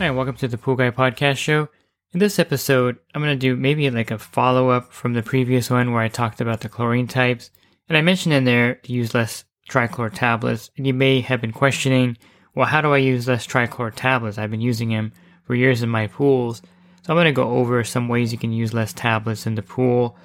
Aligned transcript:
Hi, 0.00 0.10
welcome 0.10 0.36
to 0.36 0.48
the 0.48 0.56
Pool 0.56 0.76
Guy 0.76 0.90
Podcast 0.90 1.36
Show. 1.36 1.68
In 2.14 2.20
this 2.20 2.38
episode, 2.38 2.96
I'm 3.14 3.20
going 3.20 3.34
to 3.34 3.38
do 3.38 3.54
maybe 3.54 3.90
like 3.90 4.10
a 4.10 4.18
follow 4.18 4.70
up 4.70 4.94
from 4.94 5.12
the 5.12 5.22
previous 5.22 5.68
one 5.68 5.92
where 5.92 6.00
I 6.00 6.08
talked 6.08 6.40
about 6.40 6.62
the 6.62 6.70
chlorine 6.70 7.06
types. 7.06 7.50
And 7.86 7.98
I 7.98 8.00
mentioned 8.00 8.32
in 8.32 8.44
there 8.44 8.76
to 8.76 8.94
use 8.94 9.12
less 9.12 9.44
trichlor 9.68 10.10
tablets. 10.10 10.70
And 10.78 10.86
you 10.86 10.94
may 10.94 11.20
have 11.20 11.42
been 11.42 11.52
questioning, 11.52 12.16
well, 12.54 12.64
how 12.64 12.80
do 12.80 12.94
I 12.94 12.96
use 12.96 13.28
less 13.28 13.46
trichlor 13.46 13.92
tablets? 13.94 14.38
I've 14.38 14.50
been 14.50 14.62
using 14.62 14.88
them 14.88 15.12
for 15.44 15.54
years 15.54 15.82
in 15.82 15.90
my 15.90 16.06
pools. 16.06 16.62
So 17.02 17.12
I'm 17.12 17.16
going 17.16 17.26
to 17.26 17.32
go 17.32 17.50
over 17.50 17.84
some 17.84 18.08
ways 18.08 18.32
you 18.32 18.38
can 18.38 18.54
use 18.54 18.72
less 18.72 18.94
tablets 18.94 19.46
in 19.46 19.54
the 19.54 19.62
pool 19.62 20.16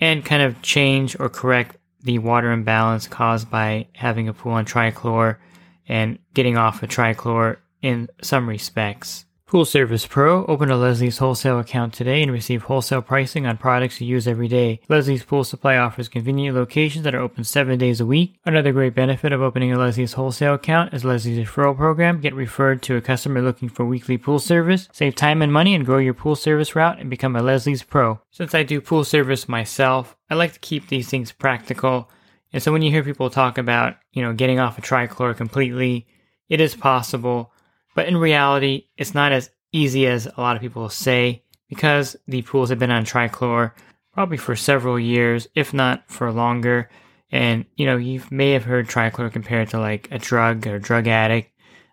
and 0.00 0.24
kind 0.24 0.42
of 0.42 0.60
change 0.60 1.16
or 1.20 1.28
correct 1.28 1.76
the 2.02 2.18
water 2.18 2.50
imbalance 2.50 3.06
caused 3.06 3.48
by 3.48 3.86
having 3.94 4.26
a 4.26 4.34
pool 4.34 4.54
on 4.54 4.64
trichlor 4.66 5.36
and 5.86 6.18
getting 6.34 6.56
off 6.56 6.82
of 6.82 6.88
trichlor 6.88 7.58
in 7.82 8.08
some 8.22 8.48
respects. 8.48 9.24
Pool 9.50 9.64
Service 9.64 10.06
Pro. 10.06 10.46
Open 10.46 10.70
a 10.70 10.76
Leslie's 10.76 11.18
wholesale 11.18 11.58
account 11.58 11.92
today 11.92 12.22
and 12.22 12.30
receive 12.30 12.62
wholesale 12.62 13.02
pricing 13.02 13.46
on 13.46 13.56
products 13.56 14.00
you 14.00 14.06
use 14.06 14.28
every 14.28 14.46
day. 14.46 14.78
Leslie's 14.88 15.24
Pool 15.24 15.42
Supply 15.42 15.76
offers 15.76 16.08
convenient 16.08 16.56
locations 16.56 17.02
that 17.02 17.16
are 17.16 17.20
open 17.20 17.42
seven 17.42 17.76
days 17.76 18.00
a 18.00 18.06
week. 18.06 18.36
Another 18.44 18.70
great 18.70 18.94
benefit 18.94 19.32
of 19.32 19.42
opening 19.42 19.72
a 19.72 19.76
Leslie's 19.76 20.12
wholesale 20.12 20.54
account 20.54 20.94
is 20.94 21.04
Leslie's 21.04 21.44
referral 21.44 21.76
program. 21.76 22.20
Get 22.20 22.32
referred 22.32 22.80
to 22.82 22.94
a 22.94 23.00
customer 23.00 23.42
looking 23.42 23.68
for 23.68 23.84
weekly 23.84 24.16
pool 24.16 24.38
service. 24.38 24.88
Save 24.92 25.16
time 25.16 25.42
and 25.42 25.52
money 25.52 25.74
and 25.74 25.84
grow 25.84 25.98
your 25.98 26.14
pool 26.14 26.36
service 26.36 26.76
route 26.76 27.00
and 27.00 27.10
become 27.10 27.34
a 27.34 27.42
Leslie's 27.42 27.82
Pro. 27.82 28.20
Since 28.30 28.54
I 28.54 28.62
do 28.62 28.80
pool 28.80 29.02
service 29.02 29.48
myself, 29.48 30.16
I 30.30 30.36
like 30.36 30.52
to 30.52 30.60
keep 30.60 30.86
these 30.86 31.08
things 31.08 31.32
practical. 31.32 32.08
And 32.52 32.62
so 32.62 32.70
when 32.70 32.82
you 32.82 32.92
hear 32.92 33.02
people 33.02 33.30
talk 33.30 33.58
about, 33.58 33.96
you 34.12 34.22
know, 34.22 34.32
getting 34.32 34.60
off 34.60 34.78
a 34.78 34.80
trichlor 34.80 35.36
completely, 35.36 36.06
it 36.48 36.60
is 36.60 36.76
possible 36.76 37.52
but 37.94 38.06
in 38.06 38.16
reality, 38.16 38.86
it's 38.96 39.14
not 39.14 39.32
as 39.32 39.50
easy 39.72 40.06
as 40.06 40.26
a 40.26 40.40
lot 40.40 40.56
of 40.56 40.62
people 40.62 40.88
say 40.88 41.42
because 41.68 42.16
the 42.26 42.42
pools 42.42 42.70
have 42.70 42.78
been 42.78 42.90
on 42.90 43.04
trichlor 43.04 43.72
probably 44.12 44.36
for 44.36 44.56
several 44.56 44.98
years, 44.98 45.48
if 45.54 45.72
not 45.72 46.04
for 46.08 46.32
longer. 46.32 46.90
And, 47.30 47.64
you 47.76 47.86
know, 47.86 47.96
you 47.96 48.22
may 48.30 48.52
have 48.52 48.64
heard 48.64 48.88
trichlor 48.88 49.32
compared 49.32 49.70
to 49.70 49.78
like 49.78 50.08
a 50.10 50.18
drug 50.18 50.66
or 50.66 50.78
drug 50.78 51.06
addict. 51.06 51.52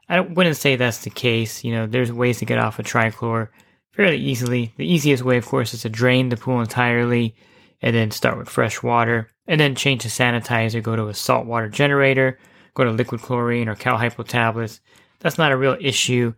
I 0.10 0.22
wouldn't 0.22 0.58
say 0.58 0.76
that's 0.76 1.00
the 1.00 1.10
case. 1.10 1.64
You 1.64 1.74
know, 1.74 1.86
there's 1.86 2.12
ways 2.12 2.40
to 2.40 2.46
get 2.46 2.58
off 2.58 2.80
of 2.80 2.86
trichlor 2.86 3.50
fairly 3.92 4.18
easily. 4.18 4.74
The 4.78 4.92
easiest 4.92 5.24
way, 5.24 5.38
of 5.38 5.46
course, 5.46 5.74
is 5.74 5.84
to 5.84 5.90
drain 5.90 6.30
the 6.30 6.38
pool 6.38 6.60
entirely 6.60 7.36
and 7.82 7.96
then 7.96 8.10
start 8.12 8.38
with 8.38 8.50
fresh 8.50 8.82
water 8.82 9.30
and 9.48 9.60
then 9.60 9.76
change 9.76 10.02
to 10.02 10.08
sanitizer, 10.08 10.82
go 10.82 10.96
to 10.96 11.08
a 11.08 11.14
saltwater 11.14 11.70
generator, 11.70 12.40
go 12.74 12.84
to 12.84 12.92
liquid 12.92 13.22
chlorine 13.22 13.70
or 13.70 13.76
cal 13.76 13.98
hypo 13.98 14.24
tablets 14.24 14.80
that's 15.20 15.38
not 15.38 15.52
a 15.52 15.58
real 15.58 15.78
issue. 15.80 16.34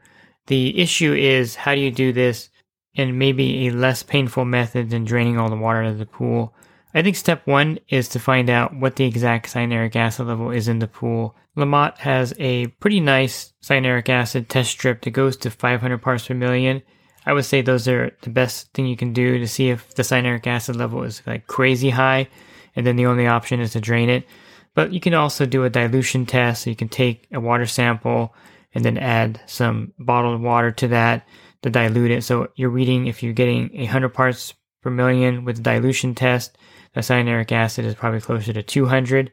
The 0.48 0.80
issue 0.80 1.14
is 1.14 1.56
how 1.56 1.76
do 1.76 1.82
you 1.82 1.92
do 1.92 2.12
this 2.14 2.50
in 2.94 3.18
maybe 3.18 3.68
a 3.68 3.72
less 3.72 4.04
painful 4.04 4.46
method 4.46 4.90
than 4.90 5.06
draining 5.06 5.38
all 5.38 5.50
the 5.50 5.56
water 5.56 5.84
out 5.84 5.92
of 5.92 6.00
the 6.00 6.06
pool. 6.06 6.54
I 6.94 7.02
think 7.04 7.16
step 7.16 7.46
one 7.46 7.80
is 7.88 8.10
to 8.10 8.20
find 8.20 8.50
out 8.50 8.76
what 8.76 8.96
the 8.96 9.06
exact 9.06 9.54
cyanuric 9.54 9.96
acid 9.96 10.26
level 10.28 10.50
is 10.50 10.68
in 10.68 10.80
the 10.80 10.88
pool. 10.88 11.36
LaMotte 11.56 11.98
has 12.00 12.34
a 12.40 12.68
pretty 12.68 13.00
nice 13.00 13.54
cyanuric 13.62 14.10
acid 14.10 14.50
test 14.50 14.72
strip 14.72 15.02
that 15.02 15.12
goes 15.12 15.38
to 15.38 15.52
500 15.52 16.00
parts 16.00 16.28
per 16.28 16.34
million. 16.34 16.82
I 17.26 17.34
would 17.34 17.46
say 17.46 17.62
those 17.62 17.88
are 17.88 18.12
the 18.22 18.30
best 18.30 18.74
thing 18.74 18.88
you 18.88 18.98
can 18.98 19.14
do 19.14 19.38
to 19.38 19.48
see 19.48 19.70
if 19.70 19.94
the 19.94 20.04
cyanuric 20.04 20.48
acid 20.48 20.78
level 20.78 21.04
is 21.04 21.22
like 21.28 21.46
crazy 21.48 21.92
high, 21.92 22.28
and 22.76 22.88
then 22.88 22.96
the 22.96 23.06
only 23.06 23.28
option 23.28 23.60
is 23.60 23.74
to 23.74 23.82
drain 23.82 24.10
it. 24.10 24.26
But 24.74 24.94
you 24.94 25.00
can 25.00 25.14
also 25.14 25.46
do 25.46 25.66
a 25.66 25.70
dilution 25.70 26.26
test. 26.26 26.64
So 26.64 26.70
you 26.70 26.76
can 26.76 26.90
take 26.90 27.28
a 27.32 27.40
water 27.40 27.66
sample 27.66 28.34
and 28.74 28.86
then 28.86 28.98
add 28.98 29.42
some 29.46 29.94
bottled 29.98 30.42
water 30.42 30.72
to 30.72 30.88
that 30.90 31.28
to 31.62 31.70
dilute 31.70 32.12
it. 32.12 32.24
So 32.24 32.50
you're 32.56 32.70
reading 32.70 33.08
if 33.08 33.24
you're 33.24 33.34
getting 33.34 33.70
100 33.74 34.10
parts 34.10 34.54
per 34.82 34.90
million 34.90 35.46
with 35.46 35.58
the 35.58 35.64
dilution 35.64 36.16
test, 36.16 36.58
the 36.94 37.02
cyanuric 37.02 37.52
acid 37.52 37.86
is 37.86 37.96
probably 37.96 38.22
closer 38.22 38.54
to 38.54 38.64
200. 38.64 39.32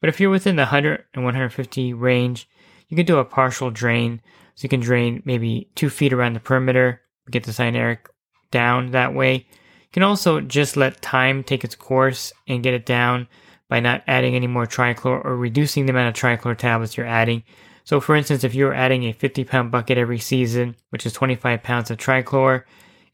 But 0.00 0.08
if 0.08 0.20
you're 0.20 0.30
within 0.30 0.56
the 0.56 0.62
100 0.62 1.04
and 1.14 1.24
150 1.24 1.94
range, 1.94 2.48
you 2.88 2.96
can 2.96 3.06
do 3.06 3.18
a 3.18 3.24
partial 3.24 3.70
drain. 3.70 4.20
So 4.54 4.64
you 4.64 4.68
can 4.68 4.80
drain 4.80 5.22
maybe 5.24 5.70
two 5.74 5.90
feet 5.90 6.12
around 6.12 6.34
the 6.34 6.40
perimeter, 6.40 7.00
get 7.30 7.44
the 7.44 7.50
cyanuric 7.50 7.98
down 8.50 8.92
that 8.92 9.14
way. 9.14 9.34
You 9.34 9.90
can 9.92 10.02
also 10.02 10.40
just 10.40 10.76
let 10.76 11.02
time 11.02 11.42
take 11.42 11.64
its 11.64 11.74
course 11.74 12.32
and 12.46 12.62
get 12.62 12.74
it 12.74 12.86
down 12.86 13.26
by 13.68 13.80
not 13.80 14.04
adding 14.06 14.36
any 14.36 14.46
more 14.46 14.66
trichlor 14.66 15.24
or 15.24 15.36
reducing 15.36 15.86
the 15.86 15.92
amount 15.92 16.08
of 16.08 16.20
trichlor 16.20 16.56
tablets 16.56 16.96
you're 16.96 17.06
adding. 17.06 17.42
So, 17.84 18.00
for 18.00 18.16
instance, 18.16 18.44
if 18.44 18.54
you're 18.54 18.74
adding 18.74 19.04
a 19.04 19.12
50 19.12 19.44
pound 19.44 19.70
bucket 19.70 19.98
every 19.98 20.18
season, 20.18 20.74
which 20.88 21.04
is 21.06 21.12
25 21.12 21.62
pounds 21.62 21.90
of 21.90 21.98
trichlor, 21.98 22.64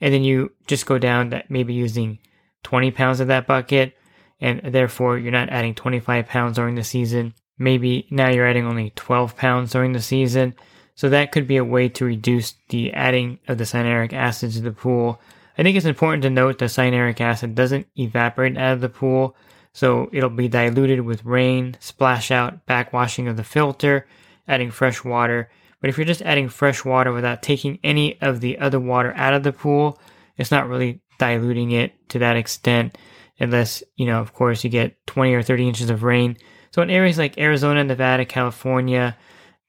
and 0.01 0.15
then 0.15 0.23
you 0.23 0.53
just 0.67 0.87
go 0.87 0.99
down 0.99 1.31
that 1.31 1.51
maybe 1.51 1.75
using 1.75 2.19
20 2.63 2.91
pounds 2.93 3.21
of 3.21 3.29
that 3.29 3.47
bucket, 3.47 3.97
and 4.41 4.61
therefore 4.73 5.19
you're 5.19 5.33
not 5.33 5.51
adding 5.51 5.75
25 5.75 6.27
pounds 6.27 6.57
during 6.57 6.77
the 6.77 6.85
season. 6.85 7.35
Maybe 7.59 8.07
now 8.11 8.31
you're 8.31 8.47
adding 8.47 8.65
only 8.65 8.93
12 8.97 9.37
pounds 9.37 9.73
during 9.73 9.93
the 9.93 10.01
season. 10.01 10.55
So 10.95 11.09
that 11.09 11.33
could 11.33 11.47
be 11.47 11.57
a 11.57 11.65
way 11.65 11.89
to 11.91 12.05
reduce 12.05 12.55
the 12.69 12.93
adding 12.93 13.39
of 13.49 13.59
the 13.59 13.65
cyanuric 13.65 14.13
acid 14.13 14.53
to 14.53 14.61
the 14.61 14.73
pool. 14.73 15.21
I 15.59 15.63
think 15.63 15.77
it's 15.77 15.87
important 15.87 16.23
to 16.23 16.31
note 16.31 16.59
that 16.59 16.67
cyanuric 16.67 17.21
acid 17.21 17.55
doesn't 17.55 17.87
evaporate 17.97 18.57
out 18.57 18.75
of 18.75 18.81
the 18.81 18.89
pool, 18.89 19.37
so 19.73 20.09
it'll 20.13 20.31
be 20.31 20.49
diluted 20.49 21.01
with 21.01 21.25
rain, 21.25 21.77
splash 21.81 22.31
out, 22.31 22.67
backwashing 22.67 23.29
of 23.29 23.37
the 23.37 23.45
filter, 23.45 24.07
adding 24.51 24.71
fresh 24.71 25.05
water. 25.05 25.51
But 25.81 25.89
if 25.89 25.97
you're 25.97 26.05
just 26.05 26.23
adding 26.23 26.49
fresh 26.49 26.85
water 26.85 27.13
without 27.13 27.43
taking 27.43 27.79
any 27.83 28.21
of 28.21 28.41
the 28.41 28.59
other 28.59 28.81
water 28.81 29.15
out 29.17 29.33
of 29.33 29.43
the 29.43 29.53
pool, 29.53 29.99
it's 30.37 30.51
not 30.51 30.69
really 30.69 31.01
diluting 31.19 31.71
it 31.71 31.93
to 32.11 32.19
that 32.19 32.37
extent, 32.37 32.99
unless, 33.39 33.83
you 33.97 34.07
know, 34.07 34.21
of 34.21 34.35
course, 34.35 34.65
you 34.65 34.71
get 34.71 35.07
20 35.07 35.33
or 35.33 35.43
30 35.43 35.69
inches 35.69 35.91
of 35.91 36.03
rain. 36.03 36.37
So 36.73 36.83
in 36.83 36.91
areas 36.91 37.19
like 37.19 37.39
Arizona, 37.39 37.85
Nevada, 37.85 38.25
California, 38.25 39.17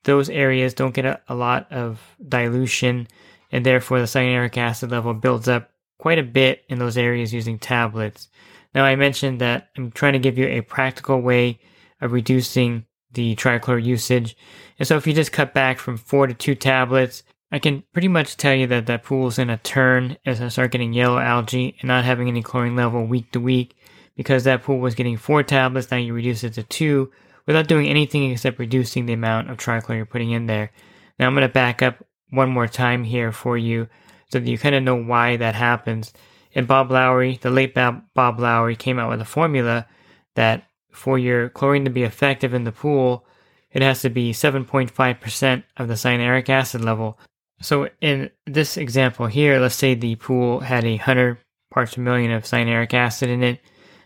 those 0.03 0.30
areas 0.30 0.74
don't 0.74 0.94
get 0.94 1.06
a, 1.06 1.22
a 1.30 1.36
lot 1.36 1.72
of 1.72 2.00
dilution, 2.28 3.08
and 3.52 3.66
therefore 3.66 4.00
the 4.00 4.06
cyanuric 4.06 4.58
acid 4.58 4.92
level 4.92 5.13
builds 5.13 5.48
up 5.48 5.72
quite 5.98 6.19
a 6.19 6.24
bit 6.24 6.63
in 6.68 6.80
those 6.80 6.98
areas 6.98 7.34
using 7.34 7.59
tablets. 7.59 8.28
Now, 8.74 8.86
I 8.86 8.96
mentioned 8.96 9.40
that 9.42 9.69
I'm 9.78 9.92
trying 9.92 10.13
to 10.13 10.19
give 10.19 10.38
you 10.38 10.48
a 10.48 10.62
practical 10.62 11.22
way 11.22 11.59
of 12.00 12.12
reducing 12.12 12.86
the 13.14 13.36
trichlor 13.36 13.84
usage. 13.84 14.36
And 14.80 14.88
so 14.88 14.98
if 14.98 15.06
you 15.06 15.14
just 15.14 15.32
cut 15.32 15.54
back 15.54 15.80
from 15.80 15.98
four 15.98 16.28
to 16.28 16.34
two 16.34 16.56
tablets, 16.56 17.24
I 17.52 17.60
can 17.60 17.84
pretty 17.92 18.08
much 18.08 18.38
tell 18.38 18.56
you 18.56 18.68
that 18.68 18.86
that 18.86 19.04
pool's 19.04 19.38
in 19.38 19.50
a 19.50 19.58
turn 19.58 20.18
as 20.26 20.42
I 20.42 20.48
start 20.48 20.72
getting 20.72 20.94
yellow 20.94 21.20
algae 21.20 21.76
and 21.82 21.88
not 21.88 22.06
having 22.06 22.30
any 22.30 22.42
chlorine 22.42 22.76
level 22.76 23.06
week 23.06 23.32
to 23.34 23.40
week 23.40 23.76
because 24.16 24.46
that 24.46 24.64
pool 24.64 24.80
was 24.80 24.96
getting 24.96 25.18
four 25.18 25.44
tablets. 25.44 25.92
Now 25.92 25.98
you 25.98 26.14
reduce 26.14 26.44
it 26.44 26.54
to 26.54 26.64
two 26.64 27.12
without 27.46 27.68
doing 27.68 27.88
anything 27.88 28.31
except 28.31 28.60
reducing 28.60 29.06
the 29.06 29.14
amount 29.14 29.50
of 29.50 29.57
trichlor 29.57 29.96
you're 29.96 30.06
putting 30.06 30.31
in 30.31 30.46
there. 30.46 30.72
Now 31.19 31.28
I'm 31.28 31.34
going 31.34 31.48
to 31.48 31.54
back 31.54 31.81
up 31.81 32.06
one 32.30 32.50
more 32.50 32.68
time 32.68 33.04
here 33.04 33.31
for 33.31 33.57
you 33.57 33.88
so 34.30 34.40
that 34.40 34.50
you 34.50 34.57
kind 34.57 34.75
of 34.75 34.84
know 34.84 34.96
why 34.96 35.36
that 35.38 35.56
happens. 35.56 36.14
And 36.56 36.68
Bob 36.68 36.92
Lowry, 36.92 37.38
the 37.42 37.50
late 37.50 37.74
Bob, 37.74 38.40
Lowry, 38.40 38.75
came 38.75 39.00
out 39.00 39.10
with 39.10 39.22
a 39.22 39.25
formula 39.25 39.88
that 40.36 40.64
for 40.92 41.18
your 41.18 41.50
chlorine 41.50 41.86
to 41.86 41.92
be 41.92 42.04
effective 42.04 42.54
in 42.54 42.64
the 42.64 42.72
pool, 42.72 43.26
it 43.72 43.82
has 43.82 44.02
to 44.02 44.10
be 44.10 44.34
7.5% 44.34 45.64
of 45.78 45.88
the 45.88 45.94
cyanuric 45.94 46.50
acid 46.50 46.84
level. 46.84 47.18
So 47.62 47.90
in 48.02 48.30
this 48.46 48.78
example 48.78 49.28
here, 49.28 49.60
let's 49.60 49.76
say 49.76 49.94
the 49.94 50.16
pool 50.16 50.62
had 50.62 50.84
a 50.84 50.98
100 50.98 51.38
parts 51.70 51.96
per 51.96 52.02
million 52.02 52.32
of 52.32 52.44
cyanuric 52.44 52.94
acid 52.94 53.30
in 53.30 53.44
it. 53.44 53.62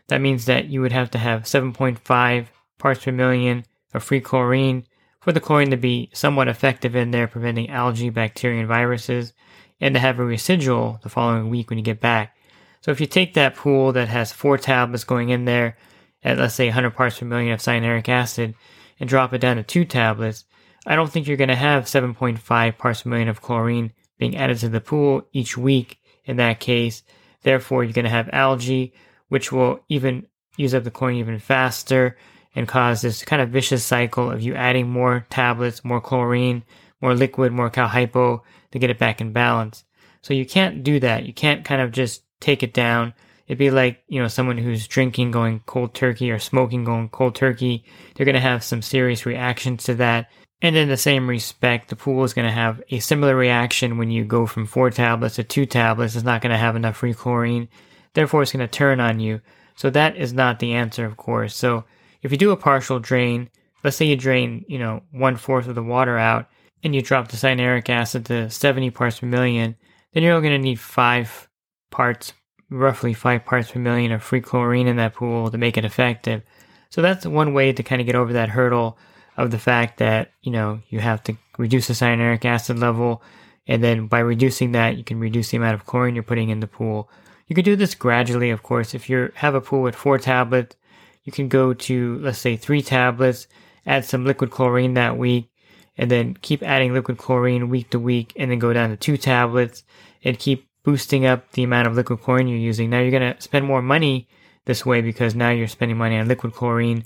That 0.07 0.21
means 0.21 0.45
that 0.45 0.67
you 0.67 0.81
would 0.81 0.91
have 0.91 1.09
to 1.11 1.17
have 1.17 1.43
7.5 1.43 2.45
parts 2.77 3.03
per 3.03 3.11
million 3.11 3.65
of 3.93 4.03
free 4.03 4.21
chlorine 4.21 4.85
for 5.19 5.31
the 5.31 5.39
chlorine 5.39 5.71
to 5.71 5.77
be 5.77 6.11
somewhat 6.13 6.47
effective 6.47 6.95
in 6.95 7.09
there 7.09 7.27
preventing 7.27 7.69
algae, 7.69 8.11
bacteria, 8.11 8.59
and 8.59 8.67
viruses, 8.67 9.33
and 9.81 9.95
to 9.95 9.99
have 9.99 10.19
a 10.19 10.23
residual 10.23 10.99
the 11.01 11.09
following 11.09 11.49
week 11.49 11.69
when 11.69 11.79
you 11.79 11.83
get 11.83 11.99
back. 11.99 12.37
So 12.81 12.91
if 12.91 13.01
you 13.01 13.07
take 13.07 13.33
that 13.33 13.55
pool 13.55 13.91
that 13.93 14.09
has 14.09 14.31
four 14.31 14.59
tablets 14.59 15.03
going 15.03 15.29
in 15.29 15.45
there, 15.45 15.77
at 16.25 16.39
let's 16.39 16.55
say 16.55 16.65
100 16.65 16.95
parts 16.95 17.19
per 17.19 17.25
million 17.25 17.53
of 17.53 17.61
cyanuric 17.61 18.09
acid 18.09 18.55
and 18.99 19.07
drop 19.07 19.33
it 19.33 19.37
down 19.39 19.55
to 19.57 19.63
two 19.63 19.85
tablets, 19.85 20.43
I 20.85 20.95
don't 20.95 21.11
think 21.11 21.27
you're 21.27 21.37
going 21.37 21.47
to 21.49 21.55
have 21.55 21.85
7.5 21.85 22.77
parts 22.77 23.03
per 23.03 23.09
million 23.09 23.29
of 23.29 23.41
chlorine 23.41 23.93
being 24.17 24.35
added 24.35 24.57
to 24.59 24.69
the 24.69 24.81
pool 24.81 25.27
each 25.31 25.57
week 25.57 25.99
in 26.25 26.37
that 26.37 26.59
case. 26.59 27.03
Therefore, 27.43 27.83
you're 27.83 27.93
going 27.93 28.05
to 28.05 28.11
have 28.11 28.29
algae, 28.33 28.93
which 29.29 29.51
will 29.51 29.79
even 29.87 30.25
use 30.57 30.73
up 30.73 30.83
the 30.83 30.91
chlorine 30.91 31.17
even 31.17 31.39
faster 31.39 32.17
and 32.55 32.67
cause 32.67 33.01
this 33.01 33.23
kind 33.23 33.41
of 33.41 33.49
vicious 33.49 33.83
cycle 33.83 34.31
of 34.31 34.41
you 34.41 34.55
adding 34.55 34.89
more 34.89 35.27
tablets, 35.29 35.83
more 35.83 36.01
chlorine, 36.01 36.63
more 37.01 37.13
liquid, 37.13 37.51
more 37.51 37.69
cal 37.69 37.87
hypo 37.87 38.43
to 38.71 38.79
get 38.79 38.89
it 38.89 38.97
back 38.97 39.21
in 39.21 39.31
balance. 39.31 39.83
So 40.21 40.33
you 40.33 40.45
can't 40.45 40.83
do 40.83 40.99
that. 41.01 41.25
You 41.25 41.33
can't 41.33 41.65
kind 41.65 41.81
of 41.81 41.91
just 41.91 42.23
take 42.39 42.63
it 42.63 42.73
down. 42.73 43.13
It'd 43.47 43.59
be 43.59 43.71
like, 43.71 44.03
you 44.07 44.21
know, 44.21 44.27
someone 44.27 44.57
who's 44.57 44.87
drinking 44.87 45.31
going 45.31 45.61
cold 45.65 45.93
turkey 45.93 46.31
or 46.31 46.39
smoking 46.39 46.83
going 46.83 47.09
cold 47.09 47.35
turkey. 47.35 47.85
They're 48.15 48.25
going 48.25 48.35
to 48.35 48.41
have 48.41 48.63
some 48.63 48.81
serious 48.81 49.25
reactions 49.25 49.83
to 49.83 49.95
that. 49.95 50.31
And 50.61 50.75
in 50.75 50.89
the 50.89 50.97
same 50.97 51.29
respect, 51.29 51.89
the 51.89 51.95
pool 51.95 52.23
is 52.23 52.33
going 52.33 52.47
to 52.47 52.53
have 52.53 52.81
a 52.89 52.99
similar 52.99 53.35
reaction 53.35 53.97
when 53.97 54.09
you 54.09 54.23
go 54.23 54.47
from 54.47 54.65
four 54.65 54.89
tablets 54.89 55.35
to 55.35 55.43
two 55.43 55.65
tablets. 55.65 56.15
It's 56.15 56.25
not 56.25 56.41
going 56.41 56.51
to 56.51 56.57
have 56.57 56.75
enough 56.75 56.97
free 56.97 57.13
chlorine. 57.13 57.67
Therefore, 58.13 58.41
it's 58.41 58.51
going 58.51 58.65
to 58.65 58.71
turn 58.71 58.99
on 58.99 59.19
you. 59.19 59.41
So 59.75 59.89
that 59.91 60.15
is 60.15 60.33
not 60.33 60.59
the 60.59 60.73
answer, 60.73 61.05
of 61.05 61.17
course. 61.17 61.55
So 61.55 61.83
if 62.21 62.31
you 62.31 62.37
do 62.37 62.51
a 62.51 62.57
partial 62.57 62.99
drain, 62.99 63.49
let's 63.83 63.97
say 63.97 64.05
you 64.05 64.15
drain, 64.15 64.65
you 64.67 64.79
know, 64.79 65.03
one 65.11 65.35
fourth 65.35 65.67
of 65.67 65.75
the 65.75 65.83
water 65.83 66.17
out 66.17 66.49
and 66.83 66.95
you 66.95 67.01
drop 67.01 67.27
the 67.27 67.37
cyanuric 67.37 67.89
acid 67.89 68.25
to 68.25 68.49
70 68.49 68.89
parts 68.91 69.19
per 69.19 69.27
million, 69.27 69.75
then 70.13 70.23
you're 70.23 70.39
going 70.41 70.53
to 70.53 70.57
need 70.57 70.79
five 70.79 71.49
parts, 71.91 72.33
roughly 72.69 73.13
five 73.13 73.45
parts 73.45 73.71
per 73.71 73.79
million 73.79 74.11
of 74.11 74.23
free 74.23 74.41
chlorine 74.41 74.87
in 74.87 74.97
that 74.97 75.13
pool 75.13 75.51
to 75.51 75.57
make 75.57 75.77
it 75.77 75.85
effective. 75.85 76.41
So 76.89 77.01
that's 77.01 77.25
one 77.25 77.53
way 77.53 77.73
to 77.73 77.83
kind 77.83 78.01
of 78.01 78.07
get 78.07 78.15
over 78.15 78.33
that 78.33 78.49
hurdle 78.49 78.97
of 79.37 79.51
the 79.51 79.59
fact 79.59 79.97
that, 79.97 80.31
you 80.41 80.51
know, 80.51 80.81
you 80.89 80.99
have 80.99 81.21
to 81.23 81.37
reduce 81.57 81.87
the 81.87 81.93
cyanuric 81.93 82.45
acid 82.45 82.79
level. 82.79 83.21
And 83.67 83.83
then 83.83 84.07
by 84.07 84.19
reducing 84.19 84.71
that, 84.73 84.97
you 84.97 85.03
can 85.03 85.19
reduce 85.19 85.49
the 85.49 85.57
amount 85.57 85.75
of 85.75 85.85
chlorine 85.85 86.15
you're 86.15 86.23
putting 86.23 86.49
in 86.49 86.59
the 86.59 86.67
pool. 86.67 87.09
You 87.47 87.55
can 87.55 87.65
do 87.65 87.75
this 87.75 87.95
gradually, 87.95 88.49
of 88.49 88.63
course. 88.63 88.93
If 88.93 89.09
you 89.09 89.31
have 89.35 89.55
a 89.55 89.61
pool 89.61 89.81
with 89.81 89.95
four 89.95 90.17
tablets, 90.17 90.75
you 91.23 91.31
can 91.31 91.47
go 91.47 91.73
to, 91.73 92.19
let's 92.19 92.39
say, 92.39 92.55
three 92.55 92.81
tablets, 92.81 93.47
add 93.85 94.05
some 94.05 94.25
liquid 94.25 94.51
chlorine 94.51 94.93
that 94.93 95.17
week, 95.17 95.49
and 95.97 96.09
then 96.09 96.35
keep 96.41 96.63
adding 96.63 96.93
liquid 96.93 97.17
chlorine 97.17 97.69
week 97.69 97.89
to 97.89 97.99
week, 97.99 98.33
and 98.35 98.51
then 98.51 98.59
go 98.59 98.73
down 98.73 98.89
to 98.89 98.97
two 98.97 99.17
tablets 99.17 99.83
and 100.23 100.39
keep 100.39 100.67
boosting 100.85 101.25
up 101.25 101.51
the 101.51 101.63
amount 101.63 101.87
of 101.87 101.95
liquid 101.95 102.21
chlorine 102.21 102.47
you're 102.47 102.57
using. 102.57 102.89
Now 102.89 102.99
you're 102.99 103.11
going 103.11 103.33
to 103.33 103.41
spend 103.41 103.65
more 103.65 103.81
money 103.81 104.29
this 104.65 104.85
way 104.85 105.01
because 105.01 105.35
now 105.35 105.49
you're 105.49 105.67
spending 105.67 105.97
money 105.97 106.17
on 106.17 106.27
liquid 106.27 106.53
chlorine 106.53 107.03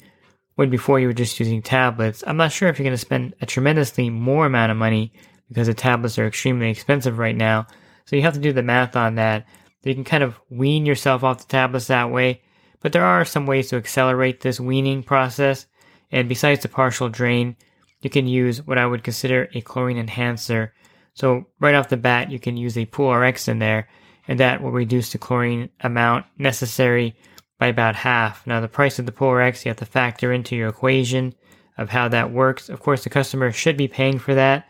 when 0.56 0.70
before 0.70 1.00
you 1.00 1.08
were 1.08 1.14
just 1.14 1.40
using 1.40 1.62
tablets. 1.62 2.24
I'm 2.28 2.38
not 2.38 2.52
sure 2.52 2.70
if 2.70 2.78
you're 2.78 2.86
going 2.86 2.94
to 2.94 2.98
spend 2.98 3.34
a 3.42 3.46
tremendously 3.46 4.10
more 4.10 4.46
amount 4.46 4.72
of 4.72 4.78
money 4.78 5.14
because 5.48 5.68
the 5.68 5.74
tablets 5.74 6.20
are 6.20 6.28
extremely 6.28 6.70
expensive 6.70 7.18
right 7.18 7.36
now. 7.36 7.66
So 8.06 8.16
you 8.16 8.22
have 8.22 8.36
to 8.36 8.40
do 8.40 8.54
the 8.54 8.62
math 8.62 8.96
on 8.96 9.16
that. 9.16 9.48
You 9.84 9.96
can 9.96 10.04
kind 10.04 10.24
of 10.24 10.40
wean 10.50 10.86
yourself 10.86 11.24
off 11.24 11.40
the 11.40 11.48
tablets 11.48 11.88
that 11.88 12.12
way 12.12 12.42
but 12.82 12.94
there 12.94 13.04
are 13.04 13.26
some 13.26 13.46
ways 13.46 13.70
to 13.70 13.76
accelerate 13.76 14.42
this 14.42 14.60
weaning 14.60 15.04
process, 15.04 15.66
and 16.12 16.30
besides 16.30 16.62
the 16.62 16.70
partial 16.70 17.10
drain, 17.10 17.56
you 18.02 18.10
can 18.10 18.28
use 18.28 18.66
what 18.66 18.78
I 18.78 18.86
would 18.86 19.04
consider 19.04 19.50
a 19.54 19.62
chlorine 19.62 19.98
enhancer. 19.98 20.74
So 21.20 21.48
right 21.60 21.76
off 21.76 21.90
the 21.90 21.98
bat, 21.98 22.32
you 22.32 22.40
can 22.40 22.56
use 22.56 22.78
a 22.78 22.86
Pool 22.86 23.14
RX 23.14 23.50
in 23.50 23.60
there, 23.60 23.90
and 24.30 24.40
that 24.40 24.64
will 24.64 24.72
reduce 24.72 25.12
the 25.12 25.18
chlorine 25.18 25.70
amount 25.82 26.26
necessary 26.38 27.14
by 27.58 27.68
about 27.68 27.98
half. 27.98 28.48
Now 28.48 28.62
the 28.62 28.70
price 28.70 29.00
of 29.00 29.06
the 29.06 29.12
Pool 29.12 29.34
RX, 29.34 29.66
you 29.66 29.70
have 29.70 29.78
to 29.80 29.86
factor 29.86 30.32
into 30.32 30.56
your 30.56 30.70
equation 30.70 31.36
of 31.78 31.90
how 31.90 32.08
that 32.08 32.32
works. 32.32 32.70
Of 32.70 32.80
course, 32.80 33.04
the 33.04 33.10
customer 33.10 33.52
should 33.52 33.76
be 33.76 33.90
paying 33.90 34.18
for 34.18 34.34
that, 34.34 34.70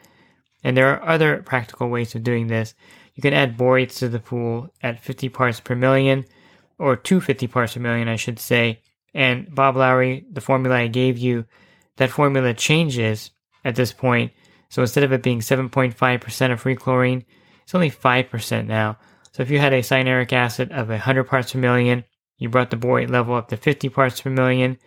and 0.64 0.76
there 0.76 0.92
are 0.92 1.08
other 1.08 1.44
practical 1.44 1.88
ways 1.88 2.16
of 2.16 2.24
doing 2.24 2.48
this. 2.48 2.74
You 3.14 3.22
can 3.22 3.36
add 3.36 3.56
borates 3.56 4.00
to 4.00 4.10
the 4.10 4.20
pool 4.20 4.74
at 4.82 5.04
50 5.04 5.30
parts 5.30 5.60
per 5.60 5.76
million 5.76 6.26
or 6.80 6.96
250 6.96 7.46
parts 7.46 7.76
per 7.76 7.80
million, 7.80 8.08
I 8.08 8.16
should 8.16 8.40
say. 8.40 8.82
And 9.14 9.54
Bob 9.54 9.76
Lowry, 9.76 10.26
the 10.32 10.42
formula 10.42 10.78
I 10.78 10.88
gave 10.88 11.20
you, 11.20 11.46
that 11.98 12.10
formula 12.10 12.56
changes 12.56 13.30
at 13.64 13.76
this 13.76 13.94
point. 13.94 14.32
So 14.70 14.82
instead 14.82 15.04
of 15.04 15.12
it 15.12 15.24
being 15.24 15.40
7.5% 15.40 16.52
of 16.52 16.60
free 16.60 16.76
chlorine, 16.76 17.26
it's 17.64 17.76
only 17.76 17.92
5% 17.92 18.68
now. 18.68 18.98
So 19.32 19.44
if 19.44 19.50
you 19.50 19.60
had 19.60 19.74
a 19.74 19.82
cyanuric 19.82 20.34
acid 20.34 20.72
of 20.72 20.90
100 20.90 21.24
parts 21.26 21.54
per 21.54 21.60
million, 21.60 22.04
you 22.38 22.50
brought 22.50 22.70
the 22.70 22.78
borate 22.78 23.10
level 23.10 23.36
up 23.36 23.50
to 23.50 23.58
50 23.58 23.90
parts 23.90 24.22
per 24.22 24.30
million. 24.30 24.78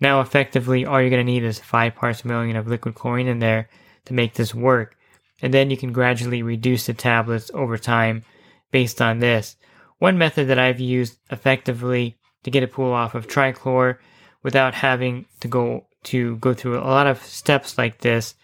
Now 0.00 0.20
effectively, 0.20 0.86
all 0.86 1.00
you're 1.00 1.10
going 1.10 1.24
to 1.24 1.32
need 1.32 1.44
is 1.44 1.58
5 1.58 1.94
parts 1.94 2.22
per 2.22 2.28
million 2.28 2.56
of 2.56 2.68
liquid 2.68 2.94
chlorine 2.94 3.26
in 3.26 3.38
there 3.38 3.68
to 4.06 4.14
make 4.14 4.34
this 4.34 4.54
work. 4.54 4.96
And 5.42 5.52
then 5.52 5.70
you 5.70 5.76
can 5.76 5.92
gradually 5.92 6.42
reduce 6.42 6.86
the 6.86 6.94
tablets 6.94 7.50
over 7.54 7.78
time 7.78 8.24
based 8.70 9.00
on 9.00 9.18
this. 9.18 9.56
One 9.98 10.18
method 10.18 10.48
that 10.48 10.58
I've 10.58 10.80
used 10.80 11.18
effectively 11.30 12.16
to 12.44 12.50
get 12.50 12.62
a 12.62 12.68
pool 12.68 12.92
off 12.92 13.14
of 13.14 13.26
trichlor 13.26 13.98
without 14.42 14.74
having 14.74 15.26
to 15.40 15.48
go 15.48 15.86
to 16.02 16.36
go 16.36 16.54
through 16.54 16.78
a 16.78 16.80
lot 16.80 17.06
of 17.06 17.22
steps 17.22 17.76
like 17.76 17.98
this 17.98 18.34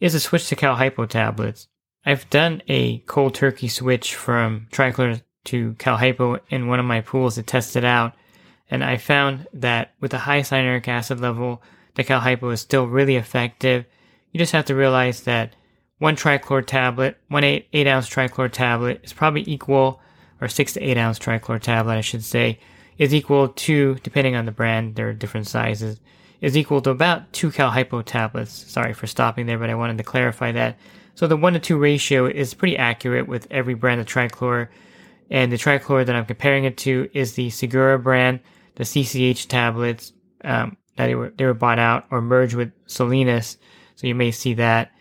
is 0.00 0.14
a 0.14 0.20
switch 0.20 0.48
to 0.48 0.56
Cal 0.56 0.76
Hypo 0.76 1.06
tablets. 1.06 1.68
I've 2.04 2.28
done 2.30 2.62
a 2.68 2.98
cold 2.98 3.34
turkey 3.34 3.68
switch 3.68 4.14
from 4.14 4.68
trichlor 4.70 5.22
to 5.44 5.74
Cal 5.78 5.96
Hypo 5.96 6.38
in 6.48 6.68
one 6.68 6.78
of 6.78 6.86
my 6.86 7.00
pools 7.00 7.36
to 7.36 7.42
test 7.42 7.76
it 7.76 7.84
out, 7.84 8.14
and 8.70 8.84
I 8.84 8.96
found 8.96 9.46
that 9.52 9.94
with 10.00 10.12
a 10.14 10.18
high 10.18 10.40
cyanuric 10.40 10.88
acid 10.88 11.20
level, 11.20 11.62
the 11.94 12.04
Cal 12.04 12.20
Hypo 12.20 12.50
is 12.50 12.60
still 12.60 12.86
really 12.86 13.16
effective. 13.16 13.86
You 14.32 14.38
just 14.38 14.52
have 14.52 14.66
to 14.66 14.74
realize 14.74 15.22
that 15.22 15.54
one 15.98 16.16
trichlor 16.16 16.64
tablet, 16.64 17.16
one 17.28 17.44
eight, 17.44 17.68
eight 17.72 17.86
ounce 17.86 18.08
trichlor 18.08 18.50
tablet, 18.52 19.00
is 19.02 19.12
probably 19.12 19.44
equal 19.46 20.00
or 20.40 20.48
six 20.48 20.74
to 20.74 20.80
eight 20.80 20.98
ounce 20.98 21.18
trichlor 21.18 21.60
tablet, 21.60 21.94
I 21.94 22.02
should 22.02 22.22
say, 22.24 22.58
is 22.98 23.14
equal 23.14 23.48
to, 23.48 23.94
depending 24.02 24.36
on 24.36 24.44
the 24.44 24.52
brand, 24.52 24.94
there 24.94 25.08
are 25.08 25.14
different 25.14 25.46
sizes, 25.46 26.00
is 26.40 26.56
equal 26.56 26.80
to 26.82 26.90
about 26.90 27.32
two 27.32 27.50
cal 27.50 27.70
hypo 27.70 28.02
tablets. 28.02 28.52
Sorry 28.70 28.92
for 28.92 29.06
stopping 29.06 29.46
there, 29.46 29.58
but 29.58 29.70
I 29.70 29.74
wanted 29.74 29.98
to 29.98 30.04
clarify 30.04 30.52
that. 30.52 30.78
So 31.14 31.26
the 31.26 31.36
one 31.36 31.54
to 31.54 31.58
two 31.58 31.78
ratio 31.78 32.26
is 32.26 32.54
pretty 32.54 32.76
accurate 32.76 33.26
with 33.26 33.46
every 33.50 33.74
brand 33.74 34.00
of 34.00 34.06
trichlor. 34.06 34.68
And 35.30 35.50
the 35.50 35.56
trichlor 35.56 36.04
that 36.04 36.14
I'm 36.14 36.26
comparing 36.26 36.64
it 36.64 36.76
to 36.78 37.08
is 37.12 37.32
the 37.32 37.48
Sigura 37.48 38.02
brand, 38.02 38.40
the 38.76 38.84
CCH 38.84 39.48
tablets 39.48 40.12
um, 40.44 40.76
that 40.96 41.06
they 41.06 41.14
were 41.14 41.32
they 41.36 41.44
were 41.44 41.54
bought 41.54 41.78
out 41.78 42.06
or 42.10 42.20
merged 42.20 42.54
with 42.54 42.70
Solenis. 42.86 43.56
So 43.96 44.06
you 44.06 44.14
may 44.14 44.30
see 44.30 44.54
that 44.54 44.92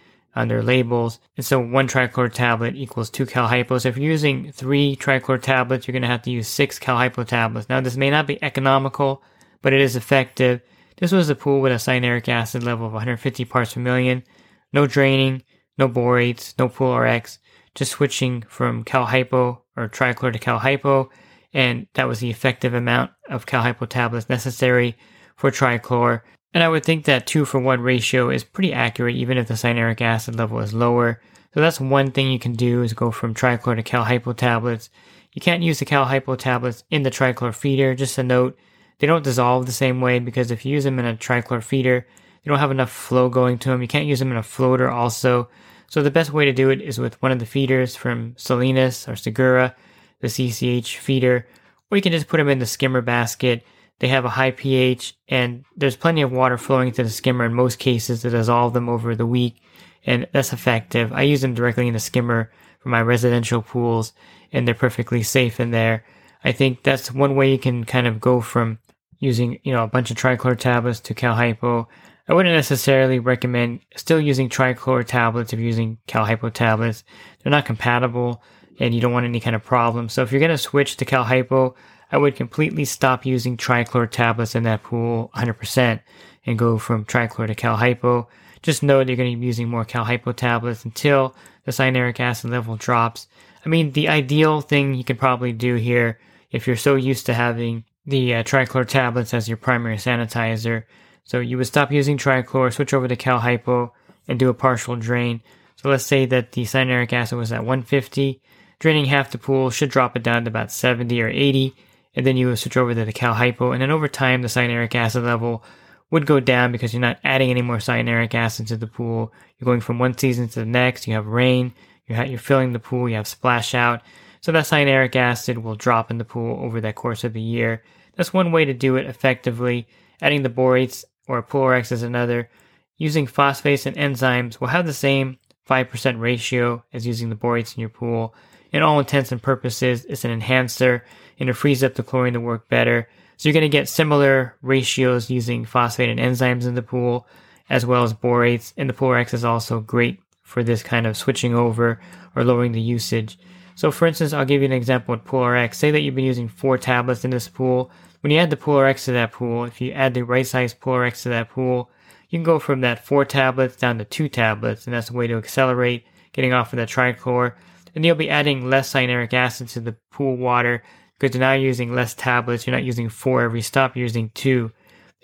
their 0.44 0.62
labels. 0.62 1.20
And 1.38 1.46
so 1.46 1.60
one 1.60 1.88
trichlor 1.88 2.32
tablet 2.32 2.76
equals 2.76 3.10
two 3.10 3.26
cal 3.26 3.48
hypo. 3.48 3.78
So 3.78 3.88
if 3.88 3.98
you're 3.98 4.12
using 4.12 4.52
three 4.52 4.98
trichlor 4.98 5.42
tablets, 5.42 5.88
you're 5.88 5.94
going 5.94 6.02
to 6.02 6.10
have 6.10 6.24
to 6.24 6.32
use 6.32 6.50
six 6.50 6.78
cal 6.78 6.98
hypo 6.98 7.24
tablets. 7.24 7.70
Now 7.70 7.80
this 7.80 7.96
may 7.96 8.10
not 8.10 8.28
be 8.28 8.44
economical, 8.44 9.24
but 9.62 9.72
it 9.72 9.80
is 9.80 9.96
effective. 9.96 10.62
This 10.98 11.12
was 11.12 11.30
a 11.30 11.36
pool 11.36 11.62
with 11.62 11.72
a 11.72 11.76
cyanuric 11.76 12.30
acid 12.30 12.64
level 12.64 12.86
of 12.86 12.94
150 12.94 13.46
parts 13.46 13.74
per 13.74 13.80
million. 13.82 14.24
No 14.72 14.88
draining, 14.88 15.44
no 15.78 15.90
borates, 15.90 16.54
no 16.58 16.70
pool 16.70 16.98
RX, 16.98 17.40
just 17.74 17.92
switching 17.92 18.44
from 18.48 18.84
cal 18.84 19.06
hypo 19.06 19.64
or 19.76 19.90
trichlor 19.90 20.32
to 20.32 20.40
cal 20.40 20.60
hypo. 20.60 21.10
And 21.54 21.88
that 21.94 22.08
was 22.08 22.20
the 22.20 22.30
effective 22.30 22.74
amount 22.74 23.12
of 23.30 23.46
cal 23.46 23.62
hypo 23.62 23.86
tablets 23.86 24.30
necessary 24.30 24.98
for 25.36 25.52
trichlor. 25.52 26.22
And 26.54 26.64
I 26.64 26.70
would 26.70 26.86
think 26.86 27.04
that 27.06 27.28
2 27.28 27.44
for 27.44 27.60
1 27.60 27.82
ratio 27.82 28.30
is 28.30 28.46
pretty 28.46 28.72
accurate 28.72 29.16
even 29.16 29.38
if 29.38 29.50
the 29.50 29.56
cyanuric 29.56 30.00
acid 30.00 30.36
level 30.36 30.60
is 30.60 30.74
lower. 30.74 31.22
So 31.54 31.60
that's 31.60 31.80
one 31.80 32.12
thing 32.12 32.32
you 32.32 32.40
can 32.40 32.54
do 32.54 32.82
is 32.82 32.94
go 32.94 33.12
from 33.12 33.34
trichlor 33.34 33.76
to 33.76 33.84
cal 33.84 34.06
hypo 34.06 34.34
tablets. 34.34 34.90
You 35.34 35.42
can't 35.42 35.64
use 35.64 35.80
the 35.80 35.86
cal 35.86 36.06
hypo 36.06 36.36
tablets 36.36 36.86
in 36.90 37.04
the 37.04 37.12
trichlor 37.12 37.54
feeder. 37.54 37.96
Just 37.96 38.18
a 38.18 38.24
note, 38.24 38.58
they 39.00 39.08
don't 39.08 39.24
dissolve 39.24 39.66
the 39.66 39.72
same 39.72 40.02
way 40.02 40.20
because 40.20 40.52
if 40.52 40.66
you 40.66 40.74
use 40.74 40.84
them 40.84 41.00
in 41.00 41.06
a 41.06 41.16
trichlor 41.16 41.64
feeder, 41.64 42.08
you 42.44 42.50
don't 42.50 42.60
have 42.60 42.72
enough 42.72 42.92
flow 42.92 43.30
going 43.30 43.58
to 43.60 43.70
them. 43.70 43.82
You 43.82 43.88
can't 43.88 44.06
use 44.06 44.20
them 44.20 44.32
in 44.32 44.38
a 44.38 44.44
floater 44.44 44.90
also. 44.90 45.50
So 45.88 46.02
the 46.02 46.12
best 46.12 46.34
way 46.34 46.46
to 46.46 46.54
do 46.54 46.70
it 46.70 46.82
is 46.82 47.00
with 47.00 47.22
one 47.22 47.32
of 47.32 47.40
the 47.40 47.46
feeders 47.46 47.96
from 47.96 48.34
Solenis 48.36 49.08
or 49.08 49.14
Sigura, 49.14 49.74
the 50.20 50.28
CCH 50.28 50.98
feeder, 50.98 51.48
or 51.90 51.98
you 51.98 52.02
can 52.02 52.12
just 52.12 52.28
put 52.28 52.38
them 52.38 52.50
in 52.50 52.60
the 52.60 52.66
skimmer 52.66 53.02
basket 53.02 53.64
they 54.00 54.08
have 54.10 54.26
a 54.26 54.30
high 54.30 54.52
pH 54.52 55.16
and 55.30 55.64
there's 55.76 55.96
plenty 55.96 56.22
of 56.22 56.32
water 56.32 56.58
flowing 56.58 56.92
to 56.92 57.04
the 57.04 57.10
skimmer 57.10 57.46
in 57.46 57.54
most 57.54 57.80
cases 57.80 58.22
to 58.22 58.30
dissolve 58.30 58.74
them 58.74 58.90
over 58.90 59.16
the 59.16 59.26
week. 59.26 59.62
And 60.06 60.28
that's 60.32 60.54
effective. 60.54 61.14
I 61.14 61.24
use 61.24 61.42
them 61.42 61.54
directly 61.54 61.88
in 61.88 61.94
the 61.94 62.00
skimmer 62.00 62.52
for 62.80 62.90
my 62.90 63.02
residential 63.02 63.62
pools 63.62 64.14
and 64.52 64.68
they're 64.68 64.76
perfectly 64.76 65.24
safe 65.24 65.60
in 65.60 65.72
there. 65.72 66.06
I 66.44 66.52
think 66.52 66.84
that's 66.84 67.12
one 67.12 67.36
way 67.36 67.52
you 67.52 67.58
can 67.58 67.86
kind 67.86 68.06
of 68.06 68.20
go 68.20 68.42
from 68.42 68.80
using, 69.20 69.60
you 69.64 69.74
know, 69.74 69.84
a 69.84 69.88
bunch 69.88 70.12
of 70.12 70.18
trichlor 70.18 70.58
tablets 70.58 71.00
to 71.02 71.14
cal 71.14 71.36
hypo. 71.36 71.88
I 72.28 72.34
wouldn't 72.34 72.56
necessarily 72.56 73.20
recommend 73.20 73.82
still 73.96 74.20
using 74.20 74.50
trichlor 74.50 75.06
tablets 75.06 75.54
if 75.54 75.60
you're 75.60 75.68
using 75.68 75.98
cal 76.08 76.26
hypo 76.26 76.50
tablets. 76.50 77.04
They're 77.44 77.52
not 77.52 77.66
compatible 77.66 78.42
and 78.80 78.94
you 78.94 79.02
don't 79.02 79.14
want 79.14 79.26
any 79.26 79.40
kind 79.40 79.56
of 79.56 79.64
problem. 79.64 80.10
So 80.10 80.24
if 80.24 80.32
you're 80.32 80.40
going 80.40 80.52
to 80.52 80.58
switch 80.58 80.98
to 80.98 81.06
cal 81.06 81.24
hypo, 81.24 81.76
I 82.12 82.18
would 82.18 82.36
completely 82.36 82.86
stop 82.86 83.26
using 83.26 83.58
trichlor 83.58 84.10
tablets 84.10 84.56
in 84.56 84.64
that 84.64 84.84
pool 84.84 85.32
100% 85.36 86.00
and 86.46 86.60
go 86.60 86.78
from 86.78 87.06
trichlor 87.06 87.48
to 87.48 87.56
cal 87.56 87.78
hypo. 87.78 88.28
Just 88.62 88.84
know 88.84 89.00
that 89.00 89.08
you're 89.08 89.18
going 89.18 89.34
to 89.34 89.40
be 89.40 89.46
using 89.46 89.70
more 89.70 89.86
cal 89.86 90.04
hypo 90.04 90.32
tablets 90.32 90.86
until 90.86 91.36
the 91.66 91.72
cyanuric 91.72 92.20
acid 92.20 92.52
level 92.52 92.76
drops. 92.76 93.28
I 93.66 93.70
mean, 93.70 93.92
the 93.92 94.10
ideal 94.10 94.62
thing 94.62 94.94
you 94.94 95.04
could 95.04 95.20
probably 95.20 95.54
do 95.54 95.76
here, 95.76 96.20
if 96.52 96.68
you're 96.68 96.76
so 96.76 96.96
used 96.96 97.26
to 97.28 97.34
having 97.34 97.84
the 98.06 98.36
uh, 98.36 98.44
trichlor 98.44 98.88
tablets 98.88 99.34
as 99.34 99.48
your 99.48 99.58
primary 99.58 99.98
sanitizer, 99.98 100.84
so 101.24 101.40
you 101.40 101.58
would 101.58 101.68
stop 101.68 101.92
using 101.92 102.18
trichlor, 102.18 102.72
switch 102.72 102.94
over 102.94 103.08
to 103.08 103.16
cal 103.16 103.40
hypo, 103.40 103.94
and 104.28 104.38
do 104.40 104.50
a 104.50 104.54
partial 104.54 104.96
drain. 104.96 105.42
So 105.76 105.90
let's 105.90 106.06
say 106.06 106.26
that 106.28 106.52
the 106.52 106.64
cyanuric 106.64 107.14
acid 107.14 107.38
was 107.38 107.52
at 107.52 107.62
150. 107.62 108.42
Draining 108.80 109.06
half 109.06 109.32
the 109.32 109.38
pool 109.38 109.70
should 109.70 109.90
drop 109.90 110.16
it 110.16 110.24
down 110.24 110.44
to 110.44 110.50
about 110.50 110.72
70 110.72 111.20
or 111.22 111.30
80, 111.30 111.74
and 112.16 112.26
then 112.26 112.38
you 112.38 112.48
would 112.48 112.60
switch 112.60 112.78
over 112.78 112.94
to 112.94 113.06
the 113.06 113.14
cal 113.14 113.34
hypo, 113.34 113.72
and 113.72 113.82
then 113.82 113.92
over 113.92 114.08
time 114.08 114.42
the 114.42 114.48
cyanuric 114.48 114.94
acid 114.94 115.24
level 115.24 115.64
would 116.12 116.26
go 116.26 116.40
down 116.40 116.72
because 116.72 116.94
you're 116.94 117.02
not 117.02 117.20
adding 117.24 117.50
any 117.50 117.62
more 117.62 117.78
cyanuric 117.78 118.36
acid 118.36 118.68
to 118.68 118.78
the 118.78 118.88
pool. 118.88 119.34
You're 119.58 119.66
going 119.66 119.82
from 119.82 120.00
one 120.00 120.18
season 120.18 120.48
to 120.50 120.60
the 120.60 120.66
next. 120.66 121.08
You 121.08 121.16
have 121.16 121.26
rain. 121.26 121.74
You're, 122.08 122.24
you're 122.26 122.40
filling 122.40 122.74
the 122.74 122.80
pool. 122.80 123.10
You 123.10 123.16
have 123.16 123.28
splash 123.28 123.74
out. 123.74 124.02
So 124.42 124.52
that 124.52 124.66
cyanuric 124.66 125.16
acid 125.16 125.58
will 125.58 125.76
drop 125.76 126.12
in 126.12 126.20
the 126.20 126.26
pool 126.26 126.64
over 126.64 126.80
that 126.82 126.96
course 126.96 127.24
of 127.24 127.34
the 127.34 127.42
year. 127.42 127.84
That's 128.16 128.34
one 128.34 128.52
way 128.52 128.66
to 128.66 128.74
do 128.74 128.96
it 128.96 129.06
effectively. 129.06 129.88
Adding 130.22 130.44
the 130.44 130.50
borates 130.50 131.04
or 131.28 131.42
Pool 131.42 131.68
RX 131.68 131.92
is 131.92 132.04
another. 132.04 132.50
Using 132.98 133.28
phosphates 133.28 133.86
and 133.86 133.98
enzymes 133.98 134.60
will 134.60 134.68
have 134.68 134.86
the 134.86 134.94
same 134.94 135.38
5% 135.70 136.20
ratio 136.20 136.84
as 136.94 137.06
using 137.06 137.30
the 137.30 137.36
borates 137.36 137.76
in 137.76 137.82
your 137.82 137.90
pool. 137.90 138.34
In 138.72 138.84
all 138.84 139.00
intents 139.00 139.32
and 139.32 139.42
purposes, 139.42 140.06
it's 140.06 140.26
an 140.26 140.32
enhancer 140.32 141.04
and 141.40 141.50
it 141.50 141.54
frees 141.54 141.84
up 141.84 141.96
the 141.96 142.04
chlorine 142.04 142.34
to 142.34 142.40
work 142.40 142.70
better. 142.70 143.10
So 143.38 143.50
you're 143.50 143.54
going 143.54 143.64
to 143.64 143.70
get 143.70 143.90
similar 143.90 144.56
ratios 144.62 145.30
using 145.30 145.66
phosphate 145.66 146.10
and 146.10 146.20
enzymes 146.20 146.66
in 146.66 146.76
the 146.76 146.82
pool, 146.82 147.28
as 147.70 147.86
well 147.86 148.04
as 148.04 148.14
borates. 148.14 148.74
And 148.78 148.90
the 148.90 148.94
Pool 148.94 149.12
RX 149.12 149.34
is 149.34 149.44
also 149.44 149.82
great 149.82 150.22
for 150.42 150.64
this 150.64 150.84
kind 150.84 151.06
of 151.06 151.18
switching 151.18 151.54
over 151.54 152.00
or 152.36 152.44
lowering 152.44 152.72
the 152.72 152.82
usage. 152.82 153.38
So 153.76 153.92
for 153.92 154.08
instance, 154.08 154.34
I'll 154.34 154.46
give 154.46 154.62
you 154.62 154.66
an 154.66 154.72
example 154.72 155.14
with 155.14 155.26
Pool 155.26 155.46
RX. 155.46 155.78
Say 155.78 155.92
that 155.92 156.00
you've 156.02 156.16
been 156.16 156.26
using 156.26 156.48
four 156.48 156.78
tablets 156.78 157.26
in 157.26 157.32
this 157.32 157.48
pool. 157.50 157.92
When 158.22 158.32
you 158.32 158.40
add 158.40 158.50
the 158.50 158.58
Pool 158.58 158.82
RX 158.82 159.06
to 159.06 159.12
that 159.12 159.34
pool, 159.34 159.66
if 159.66 159.82
you 159.82 159.92
add 159.92 160.14
the 160.14 160.24
right 160.24 160.48
size 160.48 160.74
Pool 160.74 160.98
RX 160.98 161.24
to 161.24 161.30
that 161.30 161.50
pool, 161.50 161.92
you 162.30 162.40
can 162.40 162.44
go 162.44 162.58
from 162.58 162.82
that 162.82 163.06
four 163.06 163.26
tablets 163.26 163.76
down 163.76 163.98
to 164.00 164.06
two 164.06 164.30
tablets, 164.30 164.86
and 164.86 164.94
that's 164.94 165.12
a 165.12 165.14
way 165.14 165.28
to 165.28 165.38
accelerate 165.38 166.06
getting 166.34 166.54
off 166.54 166.74
of 166.74 166.78
that 166.78 166.90
trichlor. 166.90 167.54
And 167.94 168.06
you'll 168.06 168.16
be 168.16 168.30
adding 168.30 168.70
less 168.70 168.92
cyanuric 168.92 169.34
acid 169.34 169.68
to 169.70 169.80
the 169.80 169.96
pool 170.12 170.36
water 170.36 170.84
because 171.18 171.36
you're 171.36 171.40
now 171.40 171.54
using 171.54 171.94
less 171.94 172.14
tablets. 172.14 172.66
You're 172.66 172.76
not 172.76 172.84
using 172.84 173.10
four 173.10 173.42
every 173.42 173.62
stop, 173.62 173.96
you're 173.96 174.04
using 174.04 174.32
two. 174.34 174.72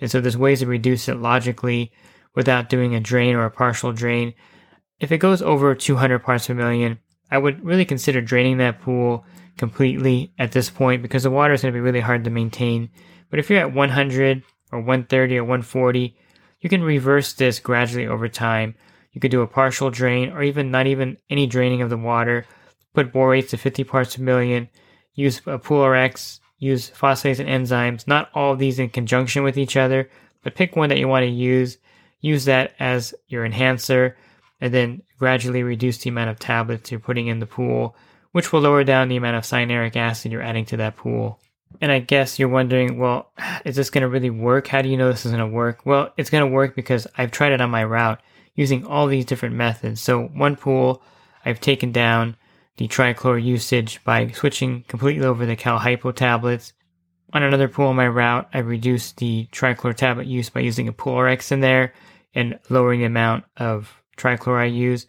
And 0.00 0.10
so 0.10 0.20
there's 0.20 0.36
ways 0.36 0.60
to 0.60 0.66
reduce 0.66 1.08
it 1.08 1.16
logically 1.16 1.92
without 2.34 2.68
doing 2.68 2.94
a 2.94 3.00
drain 3.00 3.34
or 3.34 3.44
a 3.44 3.50
partial 3.50 3.92
drain. 3.92 4.34
If 5.00 5.12
it 5.12 5.18
goes 5.18 5.42
over 5.42 5.74
200 5.74 6.20
parts 6.20 6.46
per 6.46 6.54
million, 6.54 6.98
I 7.32 7.38
would 7.38 7.64
really 7.64 7.86
consider 7.86 8.20
draining 8.20 8.58
that 8.58 8.82
pool 8.82 9.24
completely 9.56 10.34
at 10.38 10.52
this 10.52 10.68
point 10.68 11.00
because 11.00 11.22
the 11.22 11.30
water 11.30 11.54
is 11.54 11.62
going 11.62 11.72
to 11.72 11.76
be 11.76 11.80
really 11.80 12.00
hard 12.00 12.24
to 12.24 12.30
maintain. 12.30 12.90
But 13.30 13.38
if 13.38 13.48
you're 13.48 13.58
at 13.58 13.72
100 13.72 14.42
or 14.70 14.80
130 14.80 15.38
or 15.38 15.44
140, 15.44 16.14
you 16.60 16.68
can 16.68 16.82
reverse 16.82 17.32
this 17.32 17.58
gradually 17.58 18.06
over 18.06 18.28
time. 18.28 18.74
You 19.12 19.20
could 19.22 19.30
do 19.30 19.40
a 19.40 19.46
partial 19.46 19.88
drain 19.90 20.28
or 20.28 20.42
even 20.42 20.70
not 20.70 20.86
even 20.86 21.16
any 21.30 21.46
draining 21.46 21.80
of 21.80 21.88
the 21.88 21.96
water. 21.96 22.44
Put 22.92 23.14
borates 23.14 23.48
to 23.48 23.56
50 23.56 23.82
parts 23.84 24.14
per 24.14 24.22
million. 24.22 24.68
Use 25.14 25.40
a 25.46 25.58
Pool 25.58 25.88
RX. 25.88 26.38
Use 26.58 26.90
phosphates 26.90 27.40
and 27.40 27.48
enzymes. 27.48 28.06
Not 28.06 28.28
all 28.34 28.52
of 28.52 28.58
these 28.58 28.78
in 28.78 28.90
conjunction 28.90 29.42
with 29.42 29.56
each 29.56 29.78
other, 29.78 30.10
but 30.42 30.54
pick 30.54 30.76
one 30.76 30.90
that 30.90 30.98
you 30.98 31.08
want 31.08 31.22
to 31.22 31.30
use. 31.30 31.78
Use 32.20 32.44
that 32.44 32.74
as 32.78 33.14
your 33.28 33.46
enhancer 33.46 34.18
and 34.62 34.72
then 34.72 35.02
gradually 35.18 35.64
reduce 35.64 35.98
the 35.98 36.08
amount 36.08 36.30
of 36.30 36.38
tablets 36.38 36.92
you're 36.92 37.00
putting 37.00 37.26
in 37.26 37.40
the 37.40 37.46
pool, 37.46 37.96
which 38.30 38.52
will 38.52 38.60
lower 38.60 38.84
down 38.84 39.08
the 39.08 39.16
amount 39.16 39.36
of 39.36 39.42
cyanuric 39.42 39.96
acid 39.96 40.30
you're 40.30 40.40
adding 40.40 40.64
to 40.64 40.76
that 40.76 40.94
pool. 40.94 41.40
And 41.80 41.90
I 41.90 41.98
guess 41.98 42.38
you're 42.38 42.48
wondering, 42.48 42.96
well, 42.96 43.32
is 43.64 43.74
this 43.74 43.90
going 43.90 44.02
to 44.02 44.08
really 44.08 44.30
work? 44.30 44.68
How 44.68 44.80
do 44.80 44.88
you 44.88 44.96
know 44.96 45.10
this 45.10 45.26
is 45.26 45.32
going 45.32 45.44
to 45.44 45.52
work? 45.52 45.84
Well, 45.84 46.14
it's 46.16 46.30
going 46.30 46.48
to 46.48 46.54
work 46.54 46.76
because 46.76 47.08
I've 47.18 47.32
tried 47.32 47.50
it 47.50 47.60
on 47.60 47.70
my 47.70 47.82
route 47.82 48.22
using 48.54 48.86
all 48.86 49.08
these 49.08 49.24
different 49.24 49.56
methods. 49.56 50.00
So 50.00 50.26
one 50.28 50.54
pool, 50.54 51.02
I've 51.44 51.60
taken 51.60 51.90
down 51.90 52.36
the 52.76 52.86
trichlor 52.86 53.42
usage 53.42 54.02
by 54.04 54.28
switching 54.28 54.84
completely 54.86 55.26
over 55.26 55.44
the 55.44 55.56
cal 55.56 55.78
hypo 55.78 56.12
tablets. 56.12 56.72
On 57.32 57.42
another 57.42 57.66
pool 57.66 57.88
on 57.88 57.96
my 57.96 58.06
route, 58.06 58.48
I've 58.54 58.68
reduced 58.68 59.16
the 59.16 59.48
trichlor 59.50 59.92
tablet 59.92 60.28
use 60.28 60.50
by 60.50 60.60
using 60.60 60.86
a 60.86 60.92
Pool 60.92 61.20
RX 61.20 61.50
in 61.50 61.60
there 61.60 61.94
and 62.32 62.60
lowering 62.68 63.00
the 63.00 63.06
amount 63.06 63.44
of 63.56 64.01
trichlor 64.16 64.60
I 64.60 64.66
use. 64.66 65.06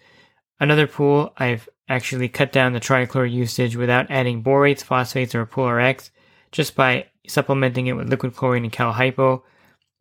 Another 0.60 0.88
pool, 0.88 1.34
I've 1.38 1.68
actually 1.90 2.30
cut 2.30 2.52
down 2.52 2.74
the 2.74 2.80
trichlor 2.80 3.30
usage 3.30 3.76
without 3.76 4.10
adding 4.10 4.44
borates, 4.44 4.84
phosphates, 4.84 5.36
or 5.36 5.46
Pool 5.46 5.70
RX 5.70 6.12
just 6.52 6.76
by 6.76 7.08
supplementing 7.28 7.88
it 7.88 7.94
with 7.94 8.10
liquid 8.10 8.36
chlorine 8.36 8.64
and 8.64 8.72
cal 8.72 8.94
hypo. 8.94 9.44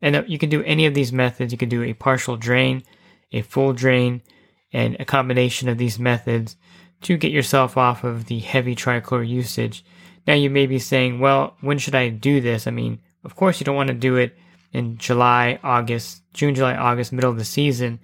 And 0.00 0.16
uh, 0.16 0.22
you 0.26 0.38
can 0.38 0.50
do 0.50 0.62
any 0.64 0.86
of 0.86 0.94
these 0.94 1.12
methods. 1.12 1.52
You 1.52 1.58
can 1.58 1.68
do 1.68 1.82
a 1.82 1.94
partial 1.94 2.36
drain, 2.36 2.84
a 3.32 3.42
full 3.42 3.72
drain, 3.72 4.22
and 4.72 4.96
a 5.00 5.04
combination 5.04 5.68
of 5.68 5.78
these 5.78 5.98
methods 5.98 6.56
to 7.02 7.16
get 7.16 7.32
yourself 7.32 7.76
off 7.76 8.04
of 8.04 8.26
the 8.26 8.38
heavy 8.38 8.76
trichlor 8.76 9.26
usage. 9.26 9.84
Now 10.26 10.34
you 10.34 10.50
may 10.50 10.66
be 10.66 10.78
saying, 10.78 11.18
well, 11.18 11.56
when 11.60 11.78
should 11.78 11.94
I 11.94 12.10
do 12.10 12.40
this? 12.40 12.66
I 12.66 12.70
mean, 12.70 13.00
of 13.24 13.34
course 13.34 13.58
you 13.58 13.64
don't 13.64 13.76
want 13.76 13.88
to 13.88 13.94
do 13.94 14.16
it 14.16 14.36
in 14.72 14.98
July, 14.98 15.58
August, 15.62 16.22
June, 16.32 16.54
July, 16.54 16.74
August, 16.74 17.12
middle 17.12 17.30
of 17.30 17.38
the 17.38 17.44
season. 17.44 17.98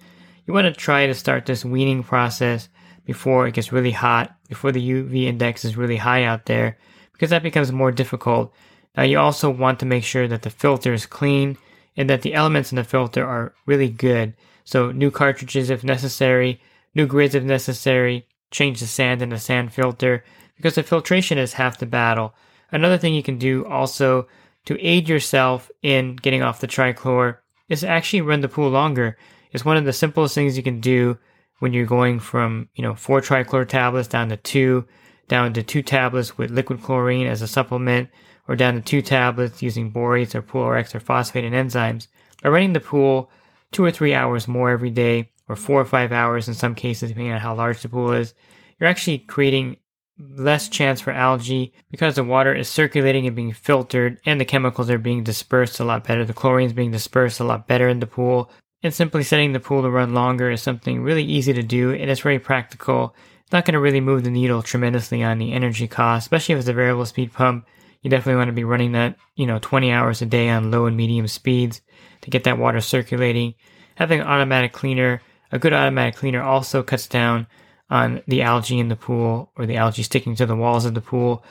You 0.49 0.53
want 0.53 0.65
to 0.65 0.73
try 0.73 1.05
to 1.05 1.13
start 1.13 1.45
this 1.45 1.63
weaning 1.63 2.01
process 2.01 2.69
before 3.05 3.45
it 3.45 3.53
gets 3.53 3.71
really 3.71 3.91
hot, 3.91 4.35
before 4.47 4.71
the 4.71 4.81
UV 4.81 5.25
index 5.25 5.63
is 5.63 5.77
really 5.77 5.97
high 5.97 6.23
out 6.23 6.47
there, 6.47 6.79
because 7.13 7.29
that 7.29 7.43
becomes 7.43 7.71
more 7.71 7.91
difficult. 7.91 8.51
Now, 8.97 9.03
you 9.03 9.19
also 9.19 9.51
want 9.51 9.79
to 9.79 9.85
make 9.85 10.03
sure 10.03 10.27
that 10.27 10.41
the 10.41 10.49
filter 10.49 10.91
is 10.91 11.05
clean 11.05 11.55
and 11.95 12.09
that 12.09 12.23
the 12.23 12.33
elements 12.33 12.71
in 12.71 12.77
the 12.77 12.83
filter 12.83 13.23
are 13.23 13.53
really 13.67 13.89
good. 13.89 14.33
So, 14.63 14.91
new 14.91 15.11
cartridges 15.11 15.69
if 15.69 15.83
necessary, 15.83 16.59
new 16.95 17.05
grids 17.05 17.35
if 17.35 17.43
necessary, 17.43 18.25
change 18.49 18.79
the 18.79 18.87
sand 18.87 19.21
in 19.21 19.29
the 19.29 19.37
sand 19.37 19.71
filter, 19.71 20.23
because 20.55 20.73
the 20.73 20.81
filtration 20.81 21.37
is 21.37 21.53
half 21.53 21.77
the 21.77 21.85
battle. 21.85 22.33
Another 22.71 22.97
thing 22.97 23.13
you 23.13 23.21
can 23.21 23.37
do 23.37 23.67
also 23.67 24.27
to 24.65 24.83
aid 24.83 25.07
yourself 25.07 25.69
in 25.83 26.15
getting 26.15 26.41
off 26.41 26.59
the 26.59 26.65
trichlor 26.65 27.37
is 27.67 27.83
actually 27.83 28.21
run 28.21 28.41
the 28.41 28.49
pool 28.49 28.71
longer. 28.71 29.15
It's 29.51 29.65
one 29.65 29.77
of 29.77 29.85
the 29.85 29.93
simplest 29.93 30.35
things 30.35 30.57
you 30.57 30.63
can 30.63 30.79
do 30.79 31.17
when 31.59 31.73
you're 31.73 31.85
going 31.85 32.19
from, 32.19 32.69
you 32.75 32.83
know, 32.83 32.95
four 32.95 33.21
trichlor 33.21 33.67
tablets 33.67 34.07
down 34.07 34.29
to 34.29 34.37
two 34.37 34.85
down 35.27 35.53
to 35.53 35.61
two 35.61 35.83
tablets 35.83 36.37
with 36.37 36.49
liquid 36.49 36.81
chlorine 36.81 37.27
as 37.27 37.43
a 37.43 37.47
supplement, 37.47 38.09
or 38.47 38.55
down 38.55 38.73
to 38.73 38.81
two 38.81 39.01
tablets 39.01 39.61
using 39.61 39.91
borates 39.91 40.33
or 40.33 40.41
Pool 40.41 40.67
RX 40.67 40.95
or 40.95 40.99
phosphate 40.99 41.45
and 41.45 41.53
enzymes. 41.53 42.07
By 42.41 42.49
running 42.49 42.73
the 42.73 42.79
pool 42.79 43.29
two 43.71 43.85
or 43.85 43.91
three 43.91 44.15
hours 44.15 44.47
more 44.47 44.71
every 44.71 44.89
day, 44.89 45.29
or 45.47 45.55
four 45.55 45.81
or 45.81 45.85
five 45.85 46.11
hours 46.11 46.47
in 46.47 46.53
some 46.53 46.75
cases, 46.75 47.09
depending 47.09 47.33
on 47.33 47.39
how 47.39 47.55
large 47.55 47.81
the 47.81 47.89
pool 47.89 48.11
is, 48.13 48.33
you're 48.79 48.89
actually 48.89 49.19
creating 49.19 49.77
less 50.19 50.69
chance 50.69 51.01
for 51.01 51.11
algae 51.11 51.73
because 51.89 52.15
the 52.15 52.23
water 52.23 52.53
is 52.53 52.69
circulating 52.69 53.25
and 53.25 53.35
being 53.35 53.53
filtered 53.53 54.19
and 54.25 54.39
the 54.39 54.45
chemicals 54.45 54.89
are 54.89 54.97
being 54.97 55.23
dispersed 55.23 55.79
a 55.79 55.83
lot 55.83 56.03
better. 56.03 56.25
The 56.25 56.33
chlorine 56.33 56.67
is 56.67 56.73
being 56.73 56.91
dispersed 56.91 57.39
a 57.39 57.43
lot 57.45 57.67
better 57.67 57.87
in 57.87 57.99
the 57.99 58.07
pool. 58.07 58.51
And 58.81 58.93
simply 58.93 59.23
setting 59.23 59.51
the 59.51 59.59
pool 59.59 59.81
to 59.81 59.89
run 59.89 60.13
longer 60.13 60.49
is 60.49 60.61
something 60.61 61.01
really 61.01 61.23
easy 61.23 61.53
to 61.53 61.63
do 61.63 61.91
and 61.91 62.09
it's 62.09 62.21
very 62.21 62.39
practical 62.39 63.13
it's 63.49 63.53
not 63.53 63.65
going 63.65 63.73
to 63.73 63.79
really 63.79 63.99
move 63.99 64.23
the 64.23 64.29
needle 64.29 64.61
tremendously 64.61 65.23
on 65.23 65.39
the 65.39 65.53
energy 65.53 65.87
cost, 65.87 66.25
especially 66.25 66.53
if 66.53 66.59
it's 66.59 66.67
a 66.67 66.73
variable 66.73 67.07
speed 67.07 67.33
pump. 67.33 67.65
You 68.03 68.11
definitely 68.11 68.37
want 68.37 68.49
to 68.49 68.53
be 68.53 68.63
running 68.63 68.91
that, 68.91 69.15
you 69.35 69.47
know, 69.47 69.57
20 69.57 69.91
hours 69.91 70.21
a 70.21 70.27
day 70.27 70.49
on 70.49 70.69
low 70.69 70.85
and 70.85 70.95
medium 70.95 71.27
speeds 71.27 71.81
to 72.21 72.29
get 72.29 72.43
that 72.43 72.59
water 72.59 72.79
circulating. 72.79 73.55
Having 73.95 74.19
an 74.19 74.27
automatic 74.27 74.71
cleaner, 74.71 75.23
a 75.51 75.57
good 75.57 75.73
automatic 75.73 76.15
cleaner 76.15 76.43
also 76.43 76.83
cuts 76.83 77.07
down 77.07 77.47
on 77.89 78.21
the 78.27 78.43
algae 78.43 78.77
in 78.77 78.89
the 78.89 78.95
pool 78.95 79.51
or 79.55 79.65
the 79.65 79.77
algae 79.77 80.03
sticking 80.03 80.35
to 80.35 80.45
the 80.45 80.55
walls 80.55 80.85
of 80.85 80.93
the 80.93 81.01
pool. 81.01 81.43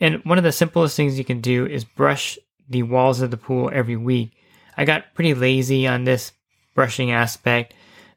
And 0.00 0.24
one 0.24 0.38
of 0.38 0.44
the 0.44 0.50
simplest 0.50 0.96
things 0.96 1.16
you 1.18 1.24
can 1.24 1.40
do 1.40 1.66
is 1.66 1.84
brush 1.84 2.36
the 2.68 2.82
walls 2.82 3.20
of 3.20 3.30
the 3.30 3.36
pool 3.36 3.70
every 3.72 3.94
week. 3.94 4.32
I 4.76 4.84
got 4.84 5.14
pretty 5.14 5.34
lazy 5.34 5.86
on 5.86 6.02
this 6.02 6.32
brushing 6.74 7.10
aspect 7.10 7.74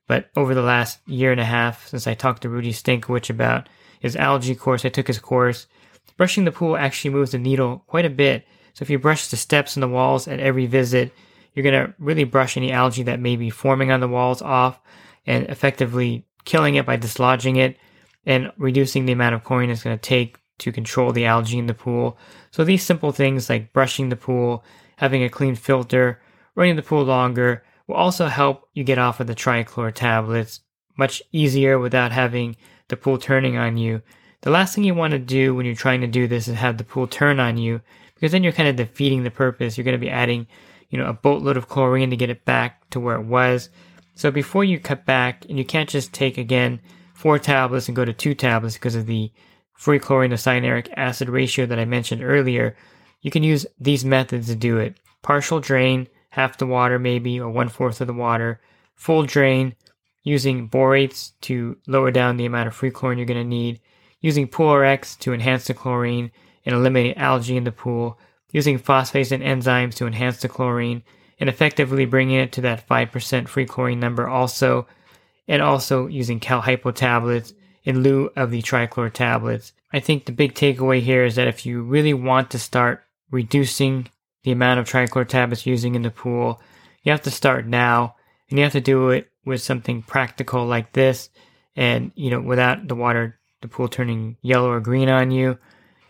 but 0.07 0.29
over 0.35 0.55
the 0.55 0.61
last 0.61 0.99
year 1.05 1.31
and 1.31 1.41
a 1.41 1.45
half, 1.45 1.87
since 1.87 2.07
I 2.07 2.13
talked 2.13 2.41
to 2.41 2.49
Rudy 2.49 2.71
Stankowitz 2.71 3.29
about 3.29 3.67
his 3.99 4.15
algae 4.15 4.55
course, 4.55 4.85
I 4.85 4.89
took 4.89 5.07
his 5.07 5.19
course. 5.19 5.67
Brushing 6.15 6.45
the 6.45 6.51
pool 6.51 6.77
actually 6.77 7.11
moves 7.11 7.31
the 7.31 7.37
needle 7.37 7.83
quite 7.87 8.05
a 8.05 8.09
bit. 8.09 8.47
So 8.73 8.83
if 8.83 8.89
you 8.89 8.97
brush 8.97 9.27
the 9.27 9.37
steps 9.37 9.75
and 9.75 9.83
the 9.83 9.87
walls 9.87 10.27
at 10.27 10.39
every 10.39 10.65
visit, 10.65 11.13
you're 11.53 11.63
going 11.63 11.87
to 11.87 11.93
really 11.99 12.23
brush 12.23 12.55
any 12.55 12.71
algae 12.71 13.03
that 13.03 13.19
may 13.19 13.35
be 13.35 13.49
forming 13.49 13.91
on 13.91 13.99
the 13.99 14.07
walls 14.07 14.41
off 14.41 14.79
and 15.25 15.45
effectively 15.49 16.25
killing 16.45 16.75
it 16.75 16.85
by 16.85 16.95
dislodging 16.95 17.57
it 17.57 17.77
and 18.25 18.51
reducing 18.57 19.05
the 19.05 19.11
amount 19.11 19.35
of 19.35 19.43
chlorine 19.43 19.69
it's 19.69 19.83
going 19.83 19.97
to 19.97 20.01
take 20.01 20.37
to 20.59 20.71
control 20.71 21.11
the 21.11 21.25
algae 21.25 21.57
in 21.57 21.67
the 21.67 21.73
pool. 21.73 22.17
So 22.51 22.63
these 22.63 22.83
simple 22.83 23.11
things 23.11 23.49
like 23.49 23.73
brushing 23.73 24.09
the 24.09 24.15
pool, 24.15 24.63
having 24.95 25.23
a 25.23 25.29
clean 25.29 25.55
filter, 25.55 26.21
running 26.55 26.77
the 26.77 26.81
pool 26.81 27.03
longer 27.03 27.63
will 27.87 27.95
also 27.95 28.27
help 28.27 28.69
you 28.73 28.83
get 28.83 28.97
off 28.97 29.19
of 29.19 29.27
the 29.27 29.35
trichlor 29.35 29.93
tablets 29.93 30.61
much 30.97 31.21
easier 31.31 31.79
without 31.79 32.11
having 32.11 32.55
the 32.89 32.97
pool 32.97 33.17
turning 33.17 33.57
on 33.57 33.77
you. 33.77 34.01
The 34.41 34.49
last 34.49 34.75
thing 34.75 34.83
you 34.83 34.93
want 34.93 35.11
to 35.11 35.19
do 35.19 35.55
when 35.55 35.65
you're 35.65 35.75
trying 35.75 36.01
to 36.01 36.07
do 36.07 36.27
this 36.27 36.47
is 36.47 36.55
have 36.55 36.77
the 36.77 36.83
pool 36.83 37.07
turn 37.07 37.39
on 37.39 37.57
you 37.57 37.81
because 38.15 38.31
then 38.31 38.43
you're 38.43 38.53
kind 38.53 38.69
of 38.69 38.75
defeating 38.75 39.23
the 39.23 39.31
purpose. 39.31 39.77
You're 39.77 39.85
going 39.85 39.99
to 39.99 40.05
be 40.05 40.09
adding, 40.09 40.47
you 40.89 40.97
know, 40.97 41.07
a 41.07 41.13
boatload 41.13 41.57
of 41.57 41.69
chlorine 41.69 42.09
to 42.09 42.17
get 42.17 42.29
it 42.29 42.45
back 42.45 42.89
to 42.91 42.99
where 42.99 43.15
it 43.15 43.25
was. 43.25 43.69
So 44.15 44.31
before 44.31 44.63
you 44.63 44.79
cut 44.79 45.05
back, 45.05 45.45
and 45.47 45.57
you 45.57 45.65
can't 45.65 45.89
just 45.89 46.13
take 46.13 46.37
again 46.37 46.81
four 47.13 47.37
tablets 47.39 47.87
and 47.87 47.95
go 47.95 48.05
to 48.05 48.13
two 48.13 48.33
tablets 48.33 48.75
because 48.75 48.95
of 48.95 49.05
the 49.05 49.31
free 49.73 49.99
chlorine 49.99 50.31
to 50.31 50.37
cyanuric 50.37 50.91
acid 50.95 51.29
ratio 51.29 51.65
that 51.67 51.79
I 51.79 51.85
mentioned 51.85 52.23
earlier, 52.23 52.75
you 53.21 53.29
can 53.29 53.43
use 53.43 53.65
these 53.79 54.03
methods 54.03 54.47
to 54.47 54.55
do 54.55 54.77
it. 54.77 54.99
Partial 55.21 55.59
drain, 55.59 56.07
half 56.37 56.59
the 56.59 56.67
water 56.67 56.99
maybe, 56.99 57.39
or 57.39 57.49
one 57.49 57.67
fourth 57.67 57.99
of 57.99 58.05
the 58.05 58.13
water. 58.13 58.61
Full 58.93 59.23
drain, 59.23 59.75
using 60.21 60.69
borates 60.69 61.31
to 61.41 61.77
lower 61.87 62.11
down 62.11 62.37
the 62.37 62.45
amount 62.45 62.67
of 62.67 62.75
free 62.75 62.91
chlorine 62.91 63.17
you're 63.17 63.25
going 63.25 63.43
to 63.43 63.43
need. 63.43 63.81
Using 64.21 64.47
Pool-Rx 64.47 65.15
to 65.17 65.33
enhance 65.33 65.65
the 65.65 65.73
chlorine 65.73 66.31
and 66.63 66.75
eliminate 66.75 67.17
algae 67.17 67.57
in 67.57 67.63
the 67.63 67.71
pool. 67.71 68.19
Using 68.51 68.77
phosphates 68.77 69.31
and 69.31 69.41
enzymes 69.41 69.95
to 69.95 70.05
enhance 70.05 70.39
the 70.39 70.47
chlorine 70.47 71.01
and 71.39 71.49
effectively 71.49 72.05
bringing 72.05 72.37
it 72.37 72.51
to 72.51 72.61
that 72.61 72.87
5% 72.87 73.47
free 73.47 73.65
chlorine 73.65 73.99
number 73.99 74.27
also. 74.27 74.85
And 75.47 75.63
also 75.63 76.05
using 76.05 76.39
Cal 76.39 76.61
Hypo 76.61 76.91
tablets 76.91 77.53
in 77.83 78.03
lieu 78.03 78.29
of 78.35 78.51
the 78.51 78.61
trichlor 78.61 79.11
tablets. 79.11 79.73
I 79.91 80.01
think 80.01 80.25
the 80.25 80.31
big 80.31 80.53
takeaway 80.53 81.01
here 81.01 81.25
is 81.25 81.35
that 81.35 81.47
if 81.47 81.65
you 81.65 81.81
really 81.81 82.13
want 82.13 82.51
to 82.51 82.59
start 82.59 83.03
reducing 83.31 84.09
the 84.47 84.53
amount 84.53 84.79
of 84.79 84.87
trichlor 84.87 85.27
tablets 85.27 85.65
using 85.65 85.93
in 85.93 86.03
the 86.03 86.09
pool, 86.09 86.61
you 87.03 87.11
have 87.11 87.21
to 87.21 87.29
start 87.29 87.67
now 87.67 88.15
and 88.49 88.57
you 88.57 88.63
have 88.63 88.71
to 88.71 88.79
do 88.79 89.09
it 89.09 89.29
with 89.43 89.61
something 89.61 90.01
practical 90.01 90.65
like 90.65 90.93
this 90.93 91.29
and 91.75 92.13
you 92.15 92.31
know 92.31 92.39
without 92.39 92.87
the 92.87 92.95
water 92.95 93.37
the 93.61 93.67
pool 93.67 93.89
turning 93.89 94.37
yellow 94.41 94.71
or 94.71 94.79
green 94.79 95.09
on 95.09 95.31
you. 95.31 95.57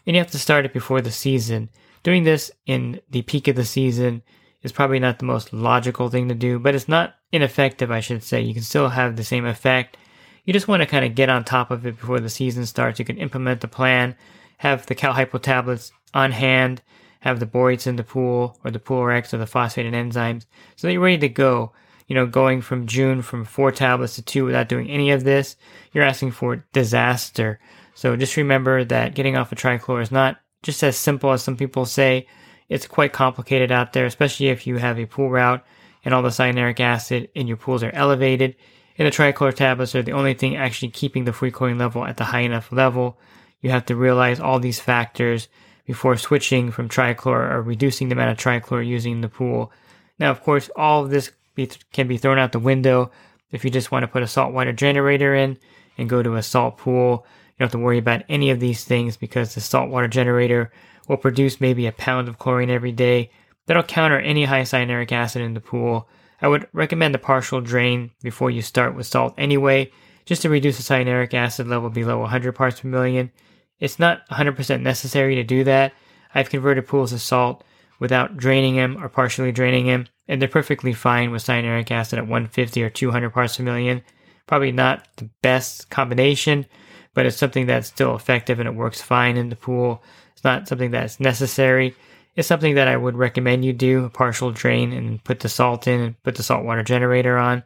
And 0.05 0.15
you 0.15 0.21
have 0.21 0.29
to 0.33 0.37
start 0.37 0.65
it 0.65 0.71
before 0.71 1.01
the 1.01 1.09
season. 1.09 1.69
Doing 2.03 2.25
this 2.25 2.51
in 2.67 3.01
the 3.09 3.23
peak 3.23 3.47
of 3.47 3.55
the 3.55 3.65
season 3.65 4.21
is 4.61 4.71
probably 4.71 4.99
not 4.99 5.17
the 5.17 5.25
most 5.25 5.51
logical 5.51 6.11
thing 6.11 6.29
to 6.29 6.35
do 6.35 6.59
but 6.59 6.75
it's 6.75 6.87
not 6.87 7.15
ineffective 7.31 7.89
i 7.89 8.01
should 8.01 8.21
say. 8.21 8.41
You 8.41 8.53
can 8.53 8.61
still 8.61 8.89
have 8.89 9.15
the 9.15 9.23
same 9.23 9.47
effect. 9.47 9.97
You 10.45 10.53
just 10.53 10.67
want 10.67 10.81
to 10.81 10.85
kind 10.85 11.05
of 11.05 11.15
get 11.15 11.29
on 11.29 11.43
top 11.43 11.71
of 11.71 11.87
it 11.87 11.99
before 11.99 12.19
the 12.19 12.29
season 12.29 12.67
starts. 12.67 12.99
You 12.99 13.05
can 13.05 13.17
implement 13.17 13.61
the 13.61 13.67
plan, 13.67 14.15
have 14.59 14.85
the 14.85 14.93
Cal 14.93 15.13
Hypo 15.13 15.39
tablets 15.39 15.91
on 16.13 16.31
hand, 16.31 16.83
have 17.19 17.39
the 17.39 17.45
borates 17.45 17.87
in 17.87 17.95
the 17.95 18.03
pool 18.03 18.59
or 18.63 18.71
the 18.71 18.79
Pool-Rx 18.79 19.33
or 19.33 19.37
the 19.37 19.47
phosphate 19.47 19.85
and 19.85 19.95
enzymes 19.95 20.45
so 20.75 20.87
that 20.87 20.93
you're 20.93 21.01
ready 21.01 21.17
to 21.19 21.29
go. 21.29 21.73
You 22.07 22.15
know, 22.15 22.25
going 22.25 22.61
from 22.61 22.87
June 22.87 23.21
from 23.21 23.43
four 23.43 23.71
tablets 23.71 24.15
to 24.15 24.21
two 24.21 24.45
without 24.45 24.69
doing 24.69 24.89
any 24.89 25.11
of 25.11 25.25
this, 25.25 25.57
you're 25.91 26.05
asking 26.05 26.31
for 26.31 26.65
disaster. 26.71 27.59
So 27.95 28.15
just 28.15 28.37
remember 28.37 28.85
that 28.85 29.13
getting 29.13 29.35
off 29.35 29.51
of 29.51 29.57
trichlor 29.57 30.01
is 30.01 30.11
not 30.11 30.39
just 30.63 30.81
as 30.83 30.95
simple 30.95 31.31
as 31.31 31.43
some 31.43 31.57
people 31.57 31.85
say. 31.85 32.27
It's 32.69 32.87
quite 32.87 33.11
complicated 33.11 33.71
out 33.71 33.91
there, 33.91 34.05
especially 34.05 34.47
if 34.47 34.65
you 34.65 34.77
have 34.77 34.99
a 34.99 35.05
pool 35.05 35.29
route 35.29 35.65
and 36.05 36.13
all 36.13 36.21
the 36.21 36.29
cyanuric 36.29 36.79
acid 36.79 37.29
in 37.35 37.47
your 37.47 37.57
pools 37.57 37.83
are 37.83 37.91
elevated 37.93 38.55
and 38.97 39.05
the 39.05 39.11
trichlor 39.11 39.53
tablets 39.53 39.95
are 39.95 40.01
the 40.01 40.13
only 40.13 40.33
thing 40.33 40.55
actually 40.55 40.89
keeping 40.89 41.25
the 41.25 41.33
free 41.33 41.51
chlorine 41.51 41.77
level 41.77 42.05
at 42.05 42.17
the 42.17 42.25
high 42.25 42.41
enough 42.41 42.71
level. 42.71 43.19
You 43.61 43.69
have 43.69 43.85
to 43.87 43.95
realize 43.95 44.39
all 44.39 44.59
these 44.59 44.79
factors 44.79 45.47
before 45.87 46.17
switching 46.17 46.69
from 46.69 46.89
trichlor 46.89 47.49
or 47.49 47.61
reducing 47.61 48.09
the 48.09 48.13
amount 48.13 48.29
of 48.29 48.37
trichlor 48.37 48.85
using 48.85 49.21
the 49.21 49.29
pool. 49.29 49.71
Now, 50.19 50.29
of 50.29 50.43
course, 50.43 50.69
all 50.75 51.03
of 51.03 51.09
this 51.09 51.31
be 51.55 51.65
th- 51.65 51.79
can 51.91 52.07
be 52.07 52.17
thrown 52.17 52.37
out 52.37 52.51
the 52.51 52.59
window 52.59 53.09
if 53.51 53.63
you 53.63 53.71
just 53.71 53.91
want 53.91 54.03
to 54.03 54.07
put 54.07 54.21
a 54.21 54.27
saltwater 54.27 54.73
generator 54.73 55.33
in 55.33 55.57
and 55.97 56.09
go 56.09 56.21
to 56.21 56.35
a 56.35 56.43
salt 56.43 56.77
pool. 56.77 57.25
You 57.25 57.59
don't 57.59 57.65
have 57.67 57.71
to 57.71 57.83
worry 57.83 57.97
about 57.97 58.23
any 58.27 58.51
of 58.51 58.59
these 58.59 58.83
things 58.83 59.15
because 59.17 59.55
the 59.55 59.61
saltwater 59.61 60.09
generator 60.09 60.71
will 61.07 61.17
produce 61.17 61.61
maybe 61.61 61.87
a 61.87 61.93
pound 61.93 62.27
of 62.27 62.37
chlorine 62.37 62.69
every 62.69 62.91
day. 62.91 63.31
That'll 63.65 63.83
counter 63.83 64.19
any 64.19 64.43
high 64.43 64.63
cyanuric 64.63 65.11
acid 65.13 65.41
in 65.41 65.53
the 65.53 65.61
pool. 65.61 66.09
I 66.41 66.49
would 66.49 66.67
recommend 66.73 67.15
a 67.15 67.19
partial 67.19 67.61
drain 67.61 68.11
before 68.21 68.51
you 68.51 68.61
start 68.61 68.93
with 68.93 69.07
salt 69.07 69.33
anyway, 69.37 69.91
just 70.25 70.41
to 70.41 70.49
reduce 70.49 70.77
the 70.77 70.83
cyanuric 70.83 71.33
acid 71.33 71.67
level 71.67 71.89
below 71.89 72.19
100 72.19 72.51
parts 72.53 72.81
per 72.81 72.89
million. 72.89 73.31
It's 73.79 73.99
not 73.99 74.27
100% 74.29 74.81
necessary 74.81 75.35
to 75.35 75.43
do 75.43 75.63
that. 75.65 75.93
I've 76.33 76.49
converted 76.49 76.87
pools 76.87 77.13
of 77.13 77.21
salt 77.21 77.63
without 77.99 78.37
draining 78.37 78.75
them 78.75 79.03
or 79.03 79.09
partially 79.09 79.51
draining 79.51 79.87
them, 79.87 80.07
and 80.27 80.41
they're 80.41 80.49
perfectly 80.49 80.93
fine 80.93 81.31
with 81.31 81.43
cyanuric 81.43 81.91
acid 81.91 82.19
at 82.19 82.27
150 82.27 82.83
or 82.83 82.89
200 82.89 83.29
parts 83.31 83.57
per 83.57 83.63
million. 83.63 84.01
Probably 84.45 84.71
not 84.71 85.07
the 85.17 85.29
best 85.41 85.89
combination, 85.89 86.65
but 87.13 87.25
it's 87.25 87.37
something 87.37 87.65
that's 87.65 87.87
still 87.87 88.15
effective 88.15 88.59
and 88.59 88.67
it 88.67 88.75
works 88.75 89.01
fine 89.01 89.37
in 89.37 89.49
the 89.49 89.55
pool. 89.55 90.03
It's 90.33 90.43
not 90.43 90.67
something 90.67 90.91
that's 90.91 91.19
necessary 91.19 91.95
It's 92.35 92.47
something 92.47 92.75
that 92.75 92.87
I 92.87 92.95
would 92.95 93.17
recommend 93.17 93.65
you 93.65 93.73
do 93.73 94.05
a 94.05 94.09
partial 94.09 94.51
drain 94.51 94.93
and 94.93 95.23
put 95.23 95.39
the 95.39 95.49
salt 95.49 95.87
in 95.87 95.99
and 95.99 96.23
put 96.23 96.35
the 96.35 96.43
saltwater 96.43 96.83
generator 96.83 97.35
on, 97.37 97.63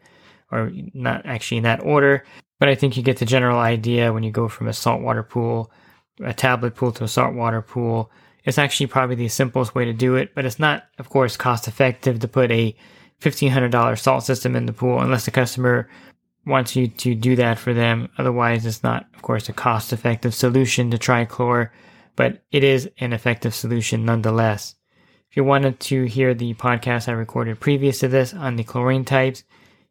or 0.50 0.71
not 0.93 1.26
actually 1.26 1.58
in 1.58 1.63
that 1.63 1.84
order. 1.84 2.24
But 2.58 2.69
I 2.69 2.76
think 2.76 2.95
you 2.95 3.04
get 3.04 3.17
the 3.17 3.26
general 3.26 3.60
idea 3.60 4.13
when 4.13 4.24
you 4.24 4.32
go 4.32 4.47
from 4.47 4.69
a 4.69 4.74
saltwater 4.74 5.24
pool, 5.24 5.71
a 6.23 6.34
tablet 6.34 6.75
pool 6.75 6.91
to 6.93 7.03
a 7.03 7.07
saltwater 7.07 7.62
pool. 7.62 8.12
It's 8.43 8.57
actually 8.57 8.88
probably 8.88 9.15
the 9.15 9.27
simplest 9.27 9.75
way 9.75 9.86
to 9.86 9.93
do 9.93 10.15
it, 10.15 10.34
but 10.34 10.45
it's 10.45 10.60
not, 10.60 10.86
of 10.97 11.10
course, 11.10 11.38
cost 11.38 11.67
effective 11.67 12.19
to 12.19 12.27
put 12.27 12.51
a 12.51 12.75
$1,500 13.21 13.99
salt 13.99 14.23
system 14.23 14.55
in 14.55 14.65
the 14.65 14.73
pool 14.73 14.99
unless 14.99 15.25
the 15.25 15.31
customer 15.31 15.89
wants 16.45 16.75
you 16.75 16.88
to 16.88 17.13
do 17.13 17.36
that 17.36 17.60
for 17.60 17.73
them. 17.73 18.10
Otherwise, 18.17 18.65
it's 18.65 18.84
not, 18.84 19.05
of 19.13 19.21
course, 19.21 19.47
a 19.47 19.53
cost 19.53 19.93
effective 19.93 20.34
solution 20.34 20.89
to 20.89 20.97
trichlor 20.97 21.69
but 22.15 22.43
it 22.51 22.63
is 22.63 22.89
an 22.99 23.13
effective 23.13 23.55
solution 23.55 24.05
nonetheless. 24.05 24.75
If 25.29 25.38
you 25.38 25.43
wanted 25.43 25.79
to 25.81 26.03
hear 26.03 26.34
the 26.34 26.53
podcast 26.55 27.07
I 27.07 27.13
recorded 27.13 27.60
previous 27.60 27.99
to 27.99 28.07
this 28.07 28.34
on 28.34 28.57
the 28.57 28.63
chlorine 28.63 29.05
types, 29.05 29.43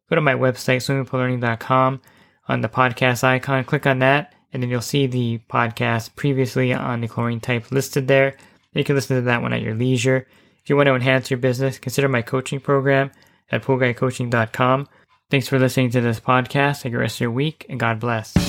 go 0.08 0.16
to 0.16 0.20
my 0.20 0.34
website, 0.34 0.78
swimmingpoollearning.com. 0.78 2.02
On 2.48 2.60
the 2.60 2.68
podcast 2.68 3.22
icon, 3.22 3.64
click 3.64 3.86
on 3.86 4.00
that, 4.00 4.34
and 4.52 4.62
then 4.62 4.70
you'll 4.70 4.80
see 4.80 5.06
the 5.06 5.40
podcast 5.48 6.14
previously 6.16 6.72
on 6.72 7.00
the 7.00 7.08
chlorine 7.08 7.40
type 7.40 7.70
listed 7.70 8.08
there. 8.08 8.36
You 8.72 8.84
can 8.84 8.94
listen 8.94 9.16
to 9.16 9.22
that 9.22 9.42
one 9.42 9.52
at 9.52 9.62
your 9.62 9.74
leisure. 9.74 10.26
If 10.62 10.70
you 10.70 10.76
want 10.76 10.86
to 10.86 10.94
enhance 10.94 11.30
your 11.30 11.38
business, 11.38 11.78
consider 11.78 12.08
my 12.08 12.22
coaching 12.22 12.60
program 12.60 13.10
at 13.50 13.62
poolguycoaching.com. 13.62 14.88
Thanks 15.30 15.48
for 15.48 15.58
listening 15.58 15.90
to 15.90 16.00
this 16.00 16.20
podcast. 16.20 16.82
Have 16.82 16.94
a 16.94 16.98
rest 16.98 17.16
of 17.16 17.20
your 17.20 17.30
week, 17.30 17.66
and 17.68 17.78
God 17.78 18.00
bless. 18.00 18.34
The 18.34 18.40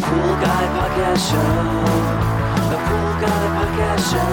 Pool 0.00 0.34
Guy 0.40 0.64
Podcast 0.78 1.30
Show. 1.30 1.38
The 2.70 2.78
Pool 2.88 3.12
Guy 3.20 3.46
Podcast 3.56 4.10
Show. 4.10 4.32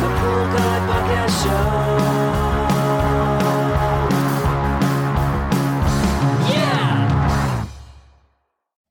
The 0.00 0.10
Pool 0.20 0.44
Guy 0.56 0.78
Podcast 0.88 1.44
Show. 1.44 1.69